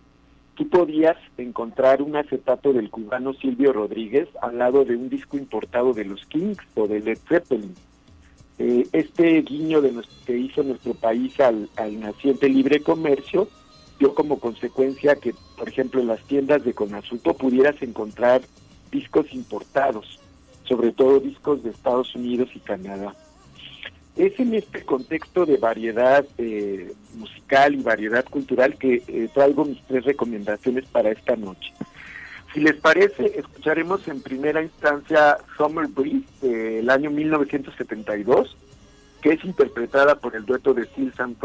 tú 0.56 0.70
podías 0.70 1.18
encontrar 1.38 2.02
un 2.02 2.16
acetato 2.16 2.72
del 2.72 2.90
cubano 2.90 3.34
Silvio 3.34 3.74
Rodríguez 3.74 4.30
al 4.42 4.58
lado 4.58 4.86
de 4.86 4.96
un 4.96 5.10
disco 5.10 5.36
importado 5.36 5.92
de 5.92 6.06
los 6.06 6.26
Kings 6.28 6.58
o 6.76 6.88
de 6.88 7.02
Led 7.02 7.18
Zeppelin. 7.28 7.76
Eh, 8.60 8.88
este 8.94 9.42
guiño 9.42 9.82
que 10.26 10.38
hizo 10.38 10.64
nuestro 10.64 10.94
país 10.94 11.38
al, 11.42 11.70
al 11.76 12.00
naciente 12.00 12.48
libre 12.48 12.80
comercio 12.80 13.50
dio 14.00 14.16
como 14.16 14.40
consecuencia 14.40 15.18
que, 15.18 15.36
por 15.58 15.68
ejemplo, 15.68 16.00
en 16.00 16.08
las 16.08 16.24
tiendas 16.24 16.64
de 16.64 16.74
Conasupo 16.74 17.34
pudieras 17.34 17.76
encontrar 17.82 18.42
discos 18.90 19.34
importados, 19.34 20.22
sobre 20.64 20.94
todo 20.94 21.20
discos 21.20 21.62
de 21.62 21.72
Estados 21.72 22.16
Unidos 22.16 22.50
y 22.56 22.60
Canadá. 22.60 23.14
Es 24.18 24.40
en 24.40 24.56
este 24.56 24.84
contexto 24.84 25.46
de 25.46 25.58
variedad 25.58 26.26
eh, 26.40 26.92
musical 27.16 27.76
y 27.76 27.84
variedad 27.84 28.26
cultural 28.26 28.76
que 28.78 29.04
eh, 29.08 29.30
traigo 29.34 29.66
mis 29.66 29.82
tres 29.84 30.06
recomendaciones 30.06 30.86
para 30.88 31.12
esta 31.12 31.36
noche. 31.36 31.72
Si 32.54 32.62
les 32.62 32.76
parece, 32.78 33.38
escucharemos 33.38 34.08
en 34.08 34.22
primera 34.22 34.64
instancia 34.64 35.38
Summer 35.56 35.88
Breeze 35.88 36.26
del 36.42 36.90
año 36.90 37.12
1972, 37.12 38.58
que 39.22 39.34
es 39.34 39.46
interpretada 39.46 40.16
por 40.16 40.36
el 40.36 40.46
dueto 40.46 40.74
de 40.74 40.86
Stills 40.86 41.20
and. 41.20 41.38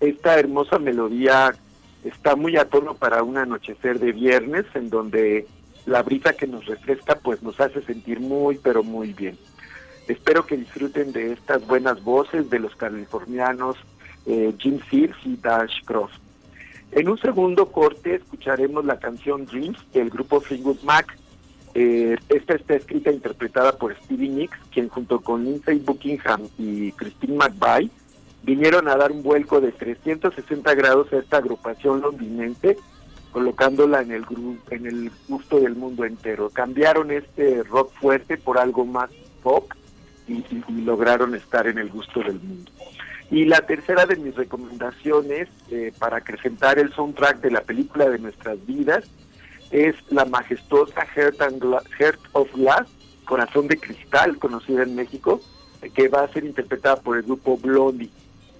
Esta 0.00 0.38
hermosa 0.38 0.80
melodía 0.80 1.54
está 2.02 2.34
muy 2.34 2.56
a 2.56 2.64
tono 2.64 2.94
para 2.94 3.22
un 3.22 3.38
anochecer 3.38 4.00
de 4.00 4.10
viernes, 4.10 4.64
en 4.74 4.90
donde 4.90 5.46
la 5.86 6.02
brisa 6.02 6.32
que 6.32 6.48
nos 6.48 6.66
refresca 6.66 7.14
pues 7.16 7.42
nos 7.42 7.60
hace 7.60 7.80
sentir 7.82 8.18
muy 8.18 8.58
pero 8.58 8.82
muy 8.82 9.12
bien. 9.12 9.38
Espero 10.08 10.44
que 10.44 10.56
disfruten 10.56 11.12
de 11.12 11.32
estas 11.32 11.66
buenas 11.66 12.02
voces 12.04 12.50
de 12.50 12.58
los 12.58 12.76
californianos 12.76 13.76
eh, 14.26 14.54
Jim 14.58 14.80
Sears 14.90 15.16
y 15.24 15.36
Dash 15.36 15.82
Croft. 15.84 16.18
En 16.92 17.08
un 17.08 17.18
segundo 17.18 17.72
corte 17.72 18.16
escucharemos 18.16 18.84
la 18.84 18.98
canción 18.98 19.46
Dreams 19.46 19.78
del 19.92 20.10
grupo 20.10 20.40
Fleetwood 20.40 20.82
Mac. 20.82 21.16
Eh, 21.74 22.16
esta 22.28 22.54
está 22.54 22.74
escrita 22.74 23.10
e 23.10 23.14
interpretada 23.14 23.76
por 23.76 23.96
Stevie 23.96 24.28
Nicks, 24.28 24.58
quien 24.70 24.88
junto 24.88 25.20
con 25.20 25.44
Lindsay 25.44 25.78
Buckingham 25.78 26.42
y 26.58 26.92
Christine 26.92 27.36
McVie 27.36 27.90
vinieron 28.42 28.88
a 28.88 28.96
dar 28.96 29.10
un 29.10 29.22
vuelco 29.22 29.60
de 29.60 29.72
360 29.72 30.74
grados 30.74 31.12
a 31.12 31.16
esta 31.16 31.38
agrupación 31.38 32.02
londinense, 32.02 32.76
colocándola 33.32 34.02
en 34.02 34.12
el, 34.12 34.24
en 34.70 34.86
el 34.86 35.10
gusto 35.26 35.58
del 35.58 35.74
mundo 35.74 36.04
entero. 36.04 36.50
Cambiaron 36.50 37.10
este 37.10 37.62
rock 37.64 37.90
fuerte 37.94 38.36
por 38.36 38.58
algo 38.58 38.84
más 38.84 39.10
pop 39.42 39.72
y, 40.28 40.32
y- 40.34 40.82
lograron 40.84 41.34
estar 41.34 41.66
en 41.66 41.78
el 41.78 41.88
gusto 41.90 42.20
del 42.20 42.40
mundo. 42.40 42.70
Y 43.30 43.46
la 43.46 43.62
tercera 43.66 44.06
de 44.06 44.16
mis 44.16 44.34
recomendaciones 44.34 45.48
eh, 45.70 45.92
para 45.98 46.18
acrecentar 46.18 46.78
el 46.78 46.92
soundtrack 46.92 47.40
de 47.40 47.50
la 47.50 47.62
película 47.62 48.08
de 48.08 48.18
nuestras 48.18 48.64
vidas 48.66 49.04
es 49.70 49.94
la 50.10 50.24
majestuosa 50.24 51.04
Heart, 51.06 51.40
of 52.32 52.54
Glass, 52.54 52.86
Corazón 53.24 53.66
de 53.68 53.78
Cristal, 53.78 54.38
conocida 54.38 54.82
en 54.82 54.94
México, 54.94 55.40
que 55.94 56.08
va 56.08 56.22
a 56.22 56.32
ser 56.32 56.44
interpretada 56.44 56.96
por 56.96 57.16
el 57.16 57.22
grupo 57.24 57.56
Blondie, 57.56 58.10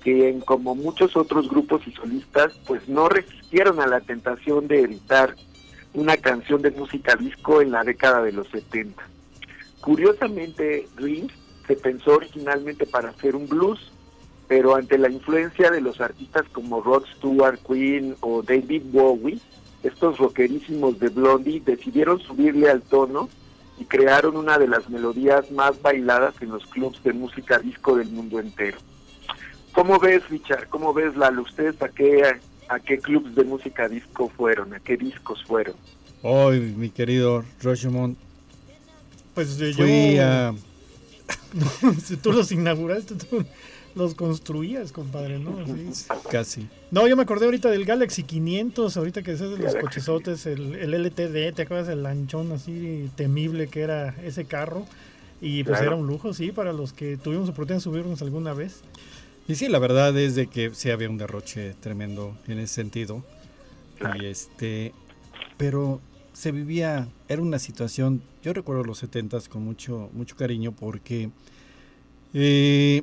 que 0.02 0.38
como 0.44 0.74
muchos 0.74 1.16
otros 1.16 1.48
grupos 1.48 1.86
y 1.86 1.92
solistas, 1.92 2.52
pues 2.66 2.88
no 2.88 3.08
resistieron 3.08 3.80
a 3.80 3.86
la 3.86 4.00
tentación 4.00 4.66
de 4.66 4.80
editar 4.80 5.34
una 5.92 6.16
canción 6.16 6.60
de 6.62 6.70
música 6.72 7.14
disco 7.16 7.60
en 7.60 7.70
la 7.70 7.84
década 7.84 8.22
de 8.22 8.32
los 8.32 8.48
70. 8.48 9.00
Curiosamente, 9.80 10.88
Dreams 10.96 11.32
se 11.66 11.76
pensó 11.76 12.14
originalmente 12.16 12.86
para 12.86 13.10
hacer 13.10 13.36
un 13.36 13.48
blues, 13.48 13.80
pero 14.48 14.74
ante 14.74 14.98
la 14.98 15.08
influencia 15.08 15.70
de 15.70 15.80
los 15.80 16.00
artistas 16.00 16.44
como 16.52 16.82
Rod 16.82 17.04
Stewart, 17.16 17.58
Queen 17.66 18.16
o 18.20 18.42
David 18.42 18.82
Bowie, 18.86 19.38
estos 19.82 20.18
rockerísimos 20.18 20.98
de 20.98 21.08
Blondie 21.08 21.60
decidieron 21.60 22.20
subirle 22.20 22.70
al 22.70 22.82
tono 22.82 23.28
y 23.78 23.84
crearon 23.84 24.36
una 24.36 24.58
de 24.58 24.68
las 24.68 24.88
melodías 24.88 25.50
más 25.50 25.80
bailadas 25.82 26.34
en 26.40 26.50
los 26.50 26.64
clubs 26.66 27.02
de 27.02 27.12
música 27.12 27.58
disco 27.58 27.96
del 27.96 28.08
mundo 28.08 28.38
entero. 28.38 28.78
¿Cómo 29.72 29.98
ves, 29.98 30.28
Richard? 30.28 30.68
¿Cómo 30.68 30.94
ves, 30.94 31.16
Lalo? 31.16 31.42
¿Ustedes 31.42 31.80
a 31.82 31.88
qué, 31.88 32.22
a 32.68 32.78
qué 32.78 32.98
clubs 32.98 33.34
de 33.34 33.42
música 33.44 33.88
disco 33.88 34.30
fueron? 34.36 34.72
¿A 34.72 34.80
qué 34.80 34.96
discos 34.96 35.42
fueron? 35.44 35.74
Hoy, 36.22 36.60
mi 36.60 36.90
querido 36.90 37.44
Rochemont, 37.62 38.16
Pues 39.34 39.60
eh, 39.60 39.74
fui 39.74 40.14
yo, 40.14 40.22
a... 40.22 40.54
si 42.04 42.16
tú 42.16 42.32
los 42.32 42.50
inauguraste, 42.52 43.14
tú 43.14 43.44
los 43.94 44.14
construías, 44.14 44.90
compadre, 44.92 45.38
¿no? 45.38 45.56
Así. 45.60 46.06
casi. 46.30 46.68
No, 46.90 47.06
yo 47.06 47.16
me 47.16 47.22
acordé 47.22 47.44
ahorita 47.44 47.70
del 47.70 47.84
Galaxy 47.84 48.24
500, 48.24 48.96
ahorita 48.96 49.22
que 49.22 49.32
decías 49.32 49.50
de 49.50 49.58
los 49.58 49.66
Galaxy 49.74 49.86
cochesotes, 50.00 50.46
el, 50.46 50.74
el 50.74 50.94
LTD, 50.94 51.54
¿te 51.54 51.62
acuerdas 51.62 51.86
del 51.86 52.02
lanchón 52.02 52.50
así 52.52 53.08
temible 53.16 53.68
que 53.68 53.80
era 53.82 54.14
ese 54.24 54.44
carro? 54.46 54.84
Y 55.40 55.62
pues 55.64 55.78
Claro. 55.78 55.92
era 55.92 56.00
un 56.00 56.06
lujo, 56.06 56.32
sí, 56.34 56.50
para 56.52 56.72
los 56.72 56.92
que 56.92 57.16
tuvimos 57.16 57.48
oportunidad 57.48 57.76
de 57.76 57.82
subirnos 57.84 58.22
alguna 58.22 58.52
vez. 58.52 58.80
Y 59.46 59.54
sí, 59.56 59.68
la 59.68 59.78
verdad 59.78 60.16
es 60.18 60.34
de 60.34 60.46
que 60.48 60.70
sí 60.74 60.90
había 60.90 61.08
un 61.10 61.18
derroche 61.18 61.74
tremendo 61.80 62.36
en 62.48 62.58
ese 62.58 62.74
sentido. 62.74 63.22
Claro. 63.98 64.22
Y 64.22 64.26
este, 64.26 64.92
pero 65.56 66.00
se 66.34 66.52
vivía, 66.52 67.08
era 67.28 67.40
una 67.40 67.58
situación, 67.58 68.22
yo 68.42 68.52
recuerdo 68.52 68.84
los 68.84 68.98
70 68.98 69.40
con 69.48 69.64
mucho, 69.64 70.10
mucho 70.12 70.36
cariño 70.36 70.72
porque 70.72 71.30
eh, 72.34 73.02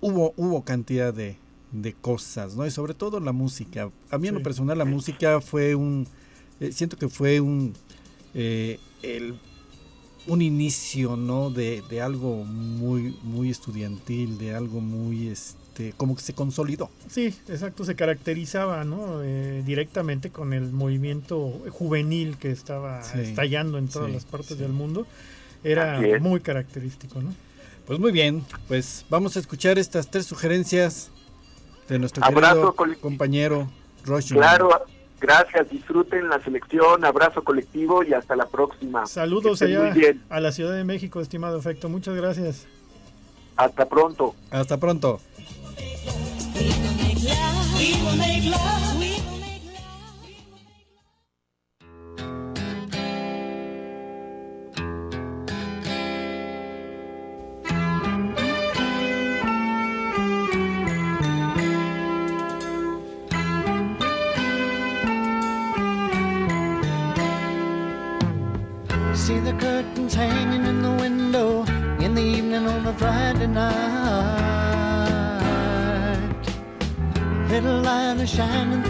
hubo, 0.00 0.32
hubo 0.36 0.64
cantidad 0.64 1.14
de, 1.14 1.36
de 1.70 1.92
cosas, 1.92 2.56
¿no? 2.56 2.66
Y 2.66 2.70
sobre 2.70 2.94
todo 2.94 3.20
la 3.20 3.32
música. 3.32 3.90
A 4.10 4.18
mí 4.18 4.28
en 4.28 4.34
lo 4.34 4.42
personal 4.42 4.78
la 4.78 4.86
música 4.86 5.40
fue 5.42 5.74
un, 5.74 6.08
eh, 6.58 6.72
siento 6.72 6.96
que 6.96 7.08
fue 7.08 7.40
un, 7.40 7.74
eh, 8.34 8.80
el, 9.02 9.38
un 10.26 10.40
inicio, 10.40 11.16
¿no? 11.16 11.50
De, 11.50 11.82
de 11.90 12.00
algo 12.00 12.44
muy, 12.44 13.14
muy 13.22 13.50
estudiantil, 13.50 14.38
de 14.38 14.54
algo 14.54 14.80
muy, 14.80 15.28
este, 15.28 15.61
como 15.96 16.14
que 16.16 16.22
se 16.22 16.34
consolidó. 16.34 16.90
Sí, 17.08 17.34
exacto, 17.48 17.84
se 17.84 17.94
caracterizaba, 17.94 18.84
¿no? 18.84 19.22
Eh, 19.22 19.62
directamente 19.64 20.30
con 20.30 20.52
el 20.52 20.70
movimiento 20.72 21.60
juvenil 21.70 22.36
que 22.38 22.50
estaba 22.50 23.02
Sí, 23.02 23.20
estallando 23.20 23.78
en 23.78 23.88
todas 23.88 24.08
sí, 24.08 24.14
las 24.14 24.24
partes 24.24 24.56
sí. 24.56 24.62
del 24.62 24.72
mundo. 24.72 25.06
Era 25.64 26.00
muy 26.20 26.40
característico, 26.40 27.20
¿no? 27.22 27.34
Pues 27.86 27.98
muy 27.98 28.12
bien, 28.12 28.44
pues 28.68 29.04
vamos 29.10 29.36
a 29.36 29.40
escuchar 29.40 29.78
estas 29.78 30.10
tres 30.10 30.26
sugerencias 30.26 31.10
de 31.88 31.98
nuestro 31.98 32.24
Abrazo, 32.24 32.74
compañero 33.00 33.68
Roche. 34.04 34.34
Claro, 34.34 34.70
gracias, 35.20 35.70
disfruten 35.70 36.28
la 36.28 36.40
selección, 36.42 37.04
abrazo 37.04 37.42
colectivo 37.44 38.02
y 38.04 38.12
hasta 38.12 38.36
la 38.36 38.46
próxima. 38.46 39.06
Saludos 39.06 39.62
allá 39.62 39.92
a 40.28 40.40
la 40.40 40.52
Ciudad 40.52 40.74
de 40.74 40.84
México, 40.84 41.20
estimado 41.20 41.58
efecto. 41.58 41.88
Muchas 41.88 42.14
gracias. 42.16 42.66
hasta 43.56 43.86
pronto. 43.88 44.34
Hasta 44.50 44.78
pronto. 44.78 45.20
We 45.78 46.68
will 46.68 46.96
make 46.96 47.22
love. 47.24 47.74
We 47.78 48.02
will 48.02 48.16
make 48.16 48.44
love. 48.50 48.91
Shining 78.34 78.81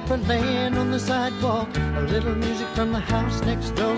paper 0.00 0.16
laying 0.28 0.76
on 0.76 0.90
the 0.90 0.98
sidewalk, 0.98 1.68
a 1.76 2.00
little 2.08 2.34
music 2.34 2.68
from 2.68 2.92
the 2.92 2.98
house 2.98 3.40
next 3.42 3.70
door. 3.70 3.96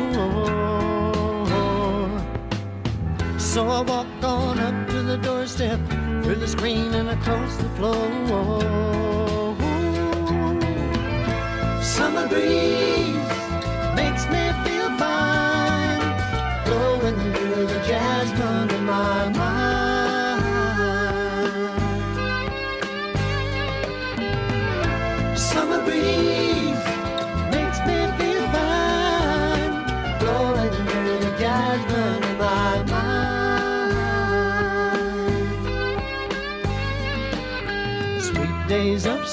So 3.38 3.68
I 3.68 3.80
walk 3.82 4.06
on 4.22 4.58
up 4.58 4.88
to 4.90 5.02
the 5.02 5.18
doorstep, 5.18 5.80
through 6.22 6.36
the 6.36 6.48
screen 6.48 6.94
and 6.94 7.10
across 7.10 7.56
the 7.56 7.68
floor. 7.70 8.62
Summer 11.82 12.28
breeze 12.28 12.81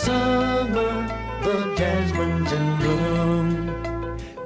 summer, 0.05 0.93
the 1.43 1.75
jasmine's 1.77 2.51
in 2.51 2.67
bloom. 2.77 3.47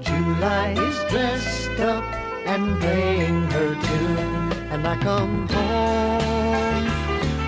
July 0.02 0.72
is 0.88 0.98
dressed 1.12 1.80
up 1.80 2.04
and 2.46 2.80
playing 2.80 3.42
her 3.56 3.72
tune, 3.88 4.52
and 4.72 4.88
I 4.88 4.96
come 4.98 5.48
home 5.50 6.86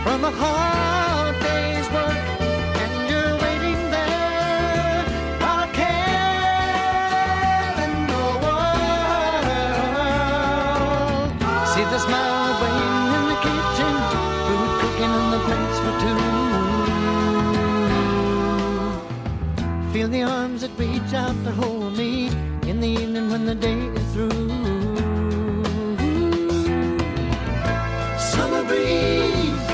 from 0.04 0.24
a 0.24 0.32
hard 0.32 0.65
out 21.16 21.36
to 21.46 21.52
hold 21.52 21.98
me 21.98 22.28
in 22.70 22.82
the 22.82 22.88
evening 22.88 23.30
when 23.30 23.46
the 23.46 23.56
day 23.56 23.80
is 24.00 24.14
through. 24.14 24.50
Summer 28.20 28.64
breeze 28.66 29.68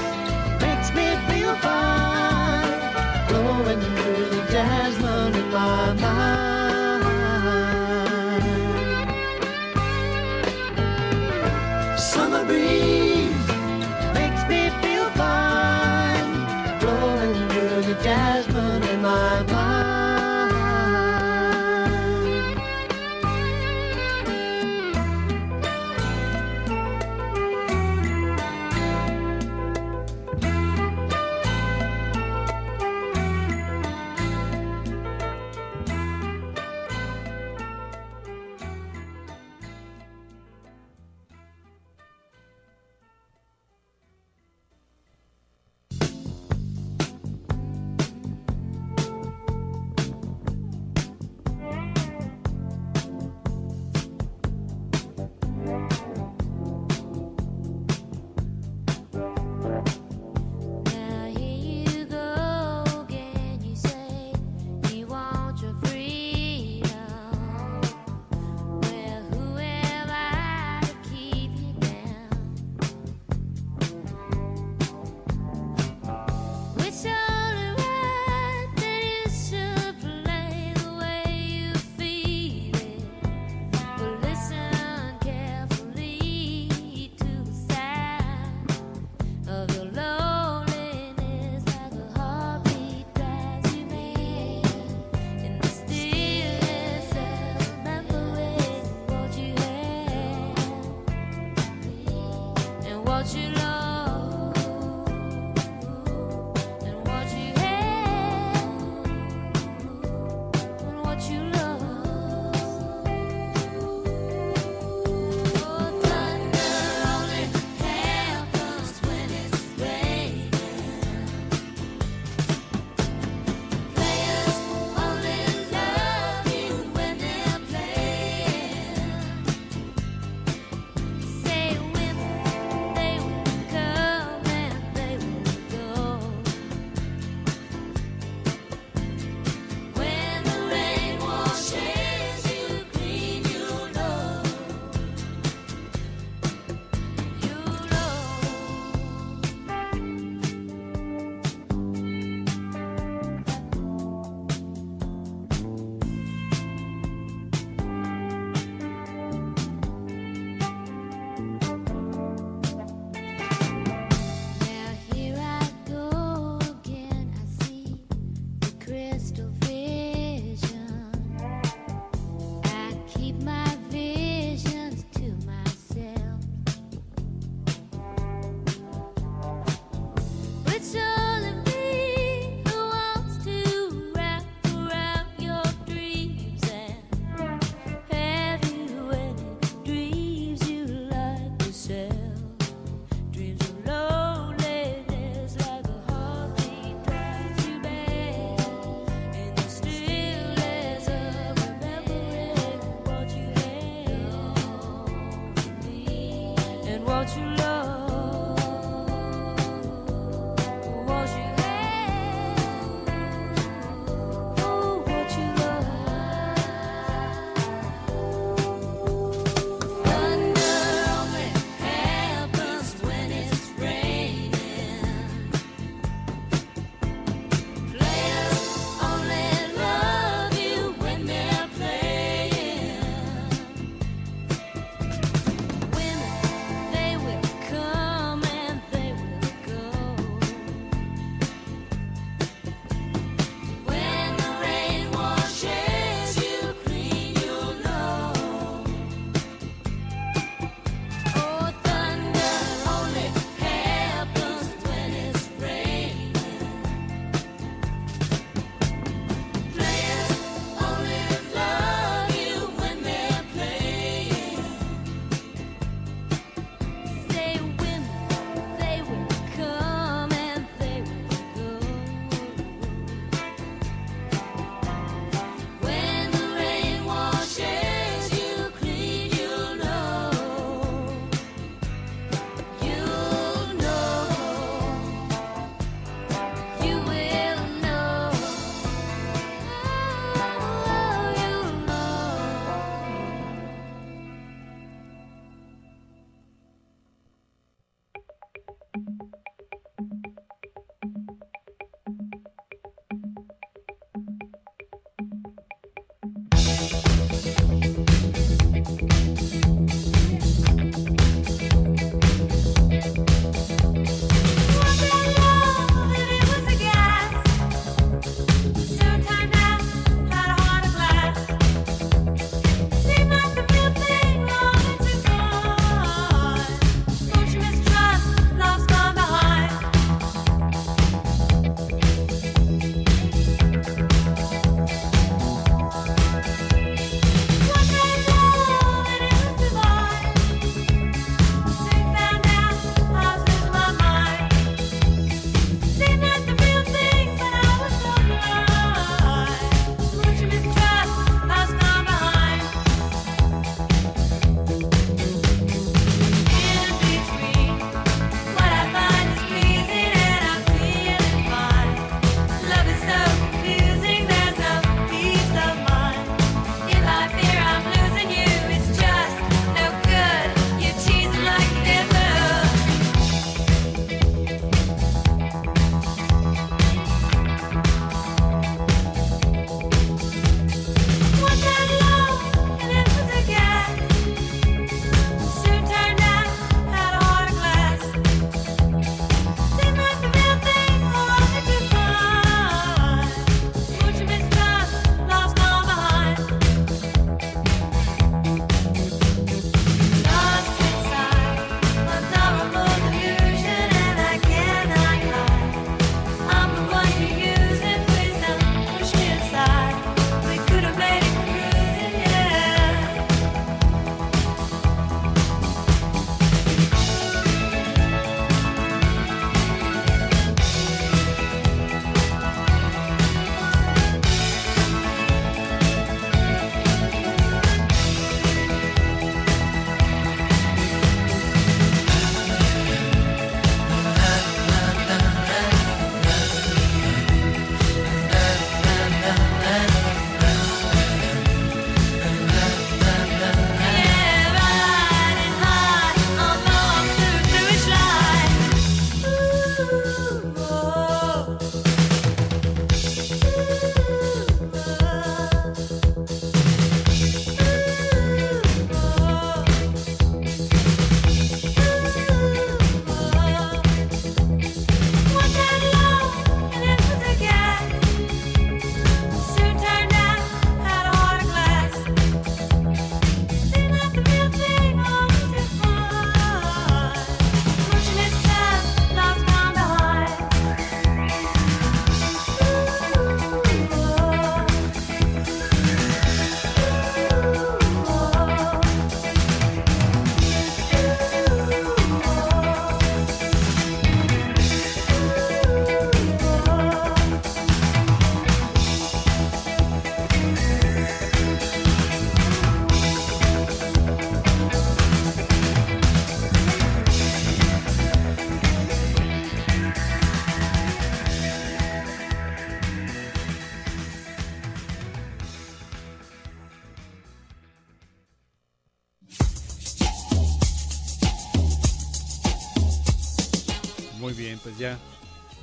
makes 0.61 0.89
me 0.97 1.07
feel 1.27 1.55
fine, 1.55 3.27
blowing 3.27 3.81
through 3.95 4.25
the 4.35 4.41
jasmine 4.51 5.35
in 5.35 5.51
my 5.51 5.93
mind. 5.93 6.10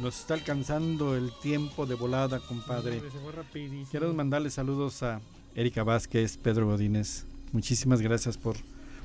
Nos 0.08 0.20
está 0.20 0.32
alcanzando 0.32 1.16
el 1.16 1.30
tiempo 1.42 1.84
de 1.84 1.94
volada, 1.94 2.40
compadre. 2.40 3.02
Quiero 3.90 4.14
mandarle 4.14 4.48
saludos 4.48 5.02
a 5.02 5.20
Erika 5.54 5.82
Vázquez, 5.84 6.38
Pedro 6.38 6.66
Godínez. 6.66 7.26
Muchísimas 7.52 8.00
gracias 8.00 8.38
por, 8.38 8.56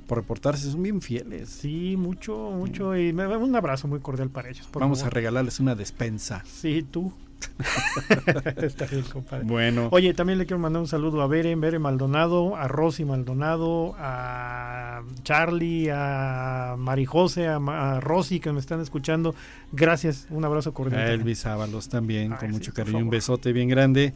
por 0.08 0.20
reportarse, 0.20 0.72
son 0.72 0.82
bien 0.82 1.02
fieles. 1.02 1.50
Sí, 1.50 1.96
mucho, 1.98 2.52
mucho. 2.52 2.96
Y 2.96 3.12
me- 3.12 3.28
un 3.36 3.54
abrazo 3.54 3.90
muy 3.90 4.00
cordial 4.00 4.30
para 4.30 4.50
ellos. 4.50 4.66
por 4.68 4.82
Vamos 4.82 5.04
a 5.04 5.10
regalarles 5.10 5.60
una 5.60 5.76
despensa. 5.76 6.42
Sí, 6.46 6.86
tú. 6.90 7.12
Está 8.62 8.86
bien, 8.86 9.04
compadre. 9.12 9.44
Bueno, 9.46 9.88
Oye, 9.92 10.14
también 10.14 10.40
le 10.40 10.46
quiero 10.46 10.60
mandar 10.60 10.82
un 10.82 10.88
saludo 10.88 11.22
a 11.22 11.28
Bere, 11.28 11.56
Bere 11.56 11.80
Maldonado, 11.80 12.56
a 12.56 12.68
Rosy 12.68 13.06
Maldonado, 13.06 13.96
a 13.98 15.02
Charlie, 15.24 15.90
a 15.92 16.76
Marijose, 16.78 17.48
a, 17.48 17.60
Ma- 17.60 17.98
a 17.98 18.00
Rosy 18.00 18.40
que 18.40 18.52
me 18.52 18.60
están 18.60 18.82
escuchando. 18.82 19.36
Gracias, 19.72 20.28
un 20.30 20.46
abrazo 20.46 20.74
cordial. 20.74 21.02
a. 21.02 21.12
Elvis 21.12 21.46
Ábalos 21.46 21.90
también, 21.90 22.32
con 22.32 22.48
sí, 22.50 22.54
mucho 22.54 22.74
cariño, 22.74 22.98
un 23.00 23.10
besote 23.10 23.54
bien 23.54 23.70
grande. 23.70 24.14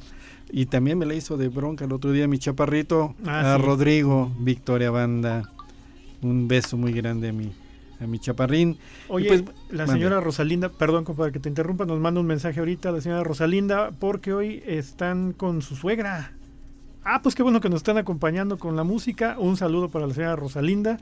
Y 0.49 0.67
también 0.67 0.97
me 0.97 1.05
la 1.05 1.13
hizo 1.13 1.35
de 1.35 1.49
bronca 1.49 1.85
el 1.85 1.91
otro 1.91 2.11
día 2.11 2.27
mi 2.27 2.39
chaparrito, 2.39 3.15
Ah, 3.25 3.55
a 3.55 3.57
sí. 3.57 3.63
Rodrigo, 3.63 4.31
Victoria 4.39 4.91
Banda. 4.91 5.43
Un 6.21 6.47
beso 6.47 6.77
muy 6.77 6.93
grande 6.93 7.29
a 7.29 7.33
mi, 7.33 7.51
a 7.99 8.07
mi 8.07 8.19
chaparrín. 8.19 8.77
Oye, 9.07 9.27
pues, 9.27 9.43
la 9.69 9.85
mande. 9.85 9.93
señora 9.93 10.19
Rosalinda, 10.21 10.69
perdón 10.69 11.03
compadre 11.03 11.31
que 11.31 11.39
te 11.39 11.49
interrumpa, 11.49 11.85
nos 11.85 11.99
manda 11.99 12.19
un 12.21 12.27
mensaje 12.27 12.59
ahorita 12.59 12.91
la 12.91 13.01
señora 13.01 13.23
Rosalinda 13.23 13.91
porque 13.99 14.33
hoy 14.33 14.61
están 14.65 15.33
con 15.33 15.61
su 15.61 15.75
suegra. 15.75 16.33
Ah, 17.03 17.21
pues 17.21 17.35
qué 17.35 17.43
bueno 17.43 17.61
que 17.61 17.69
nos 17.69 17.77
están 17.77 17.97
acompañando 17.97 18.57
con 18.57 18.75
la 18.75 18.83
música. 18.83 19.37
Un 19.39 19.55
saludo 19.57 19.89
para 19.89 20.07
la 20.07 20.13
señora 20.13 20.35
Rosalinda. 20.35 20.99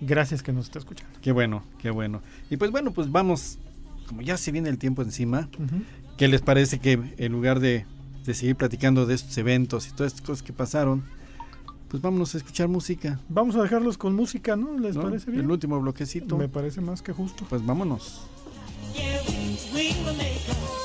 Gracias 0.00 0.42
que 0.42 0.52
nos 0.52 0.66
está 0.66 0.78
escuchando. 0.78 1.12
Qué 1.20 1.32
bueno, 1.32 1.64
qué 1.78 1.90
bueno. 1.90 2.22
Y 2.48 2.56
pues 2.56 2.70
bueno, 2.70 2.92
pues 2.92 3.10
vamos, 3.10 3.58
como 4.06 4.22
ya 4.22 4.36
se 4.36 4.52
viene 4.52 4.68
el 4.68 4.78
tiempo 4.78 5.02
encima, 5.02 5.48
Ujú. 5.58 5.82
¿qué 6.16 6.28
les 6.28 6.40
parece 6.40 6.78
que 6.78 7.00
en 7.18 7.32
lugar 7.32 7.58
de, 7.58 7.84
de 8.24 8.34
seguir 8.34 8.54
platicando 8.54 9.04
de 9.06 9.14
estos 9.16 9.36
eventos 9.36 9.88
y 9.88 9.90
todas 9.90 10.12
estas 10.12 10.24
cosas 10.24 10.42
que 10.44 10.52
pasaron, 10.52 11.02
pues 11.88 12.02
vámonos 12.02 12.34
a 12.34 12.38
escuchar 12.38 12.68
música? 12.68 13.18
Vamos 13.28 13.56
a 13.56 13.62
dejarlos 13.62 13.98
con 13.98 14.14
música, 14.14 14.56
¿no? 14.56 14.78
¿Les 14.78 14.94
¿no? 14.94 15.02
parece 15.02 15.30
bien? 15.30 15.44
El 15.44 15.50
último 15.50 15.80
bloquecito. 15.80 16.36
Me 16.36 16.48
parece 16.48 16.80
más 16.80 17.02
que 17.02 17.12
justo. 17.12 17.44
Pues 17.48 17.64
vámonos. 17.64 18.22
Yeah, 18.94 19.20
we 19.74 19.94
will 20.04 20.77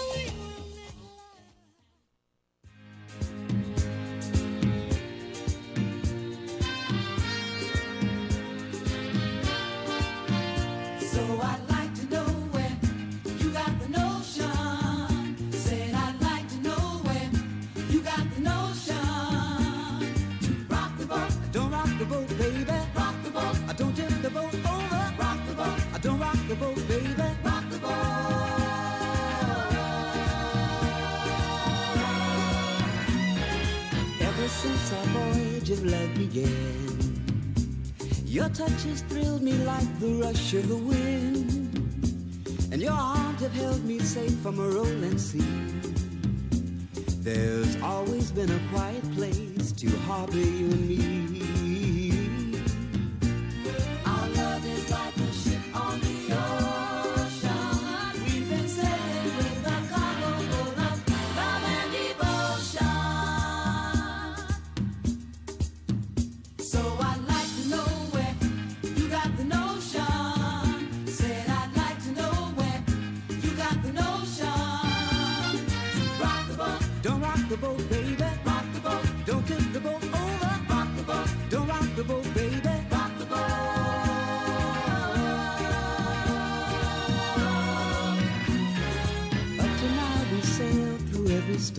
love 35.84 36.14
began, 36.16 36.98
your 38.26 38.50
touch 38.50 38.84
has 38.84 39.02
thrilled 39.10 39.42
me 39.42 39.54
like 39.66 40.00
the 40.00 40.08
rush 40.24 40.54
of 40.54 40.68
the 40.68 40.76
wind, 40.76 41.50
and 42.72 42.82
your 42.82 42.94
arms 42.94 43.42
have 43.42 43.54
held 43.54 43.84
me 43.84 44.00
safe 44.00 44.36
from 44.40 44.60
a 44.60 44.68
rolling 44.68 45.18
sea. 45.18 45.44
There's 47.22 47.82
always 47.82 48.32
been 48.32 48.52
a 48.52 48.60
quiet 48.72 49.04
place 49.16 49.72
to 49.74 49.90
harbor 50.08 50.38
you 50.38 50.66
and 50.66 50.88
me. 50.90 51.73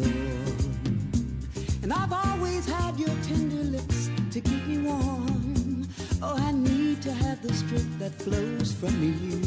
And 0.03 1.93
I've 1.93 2.13
always 2.13 2.67
had 2.67 2.99
your 2.99 3.15
tender 3.23 3.63
lips 3.63 4.11
to 4.33 4.41
keep 4.41 4.67
me 4.67 4.79
warm. 4.79 5.87
Oh, 6.21 6.37
I 6.37 6.51
need 6.51 7.01
to 7.03 7.13
have 7.13 7.41
the 7.43 7.53
strength 7.53 7.99
that 8.01 8.13
flows 8.15 8.73
from 8.73 9.01
you. 9.01 9.41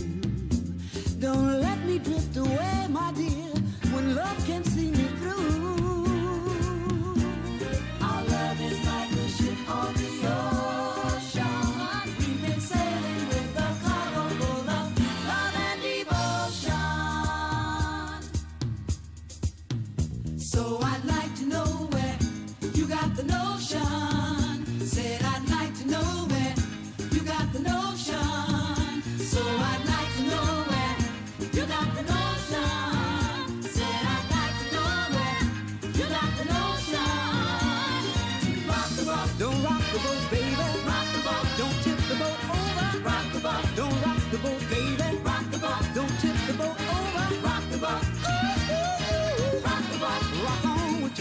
Don't 1.20 1.60
let 1.60 1.84
me 1.86 2.00
drift 2.00 2.38
away, 2.38 2.88
my 2.90 3.12
dear, 3.14 3.52
when 3.92 4.16
love 4.16 4.46
can 4.46 4.64
see 4.64 4.92
me 4.92 4.97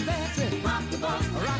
Rock 0.07 0.89
the 0.91 0.99
boat, 0.99 1.43
rock 1.43 1.56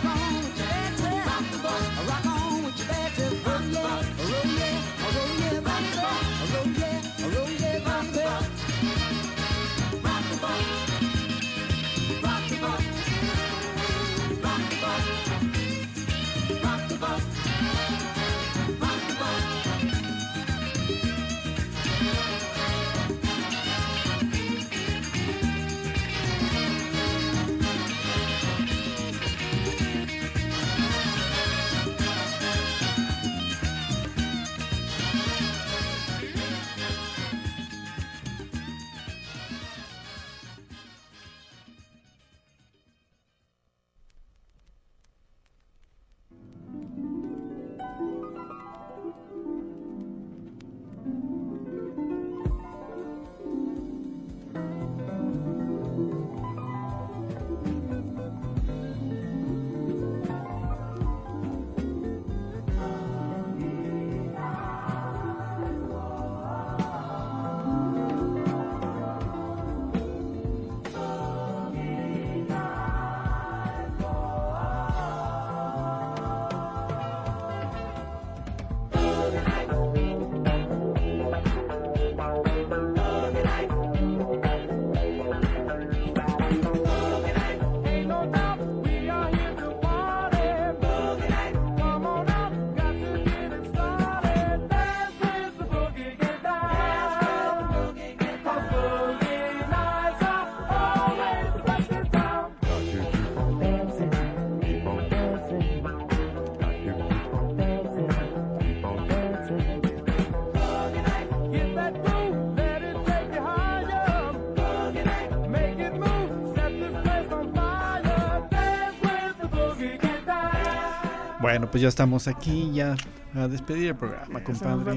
Bueno, 121.57 121.71
pues 121.71 121.81
ya 121.81 121.89
estamos 121.89 122.29
aquí, 122.29 122.71
ya 122.75 122.97
a 123.33 123.49
despedir 123.49 123.89
el 123.89 123.97
programa, 123.97 124.45
compadre. 124.45 124.93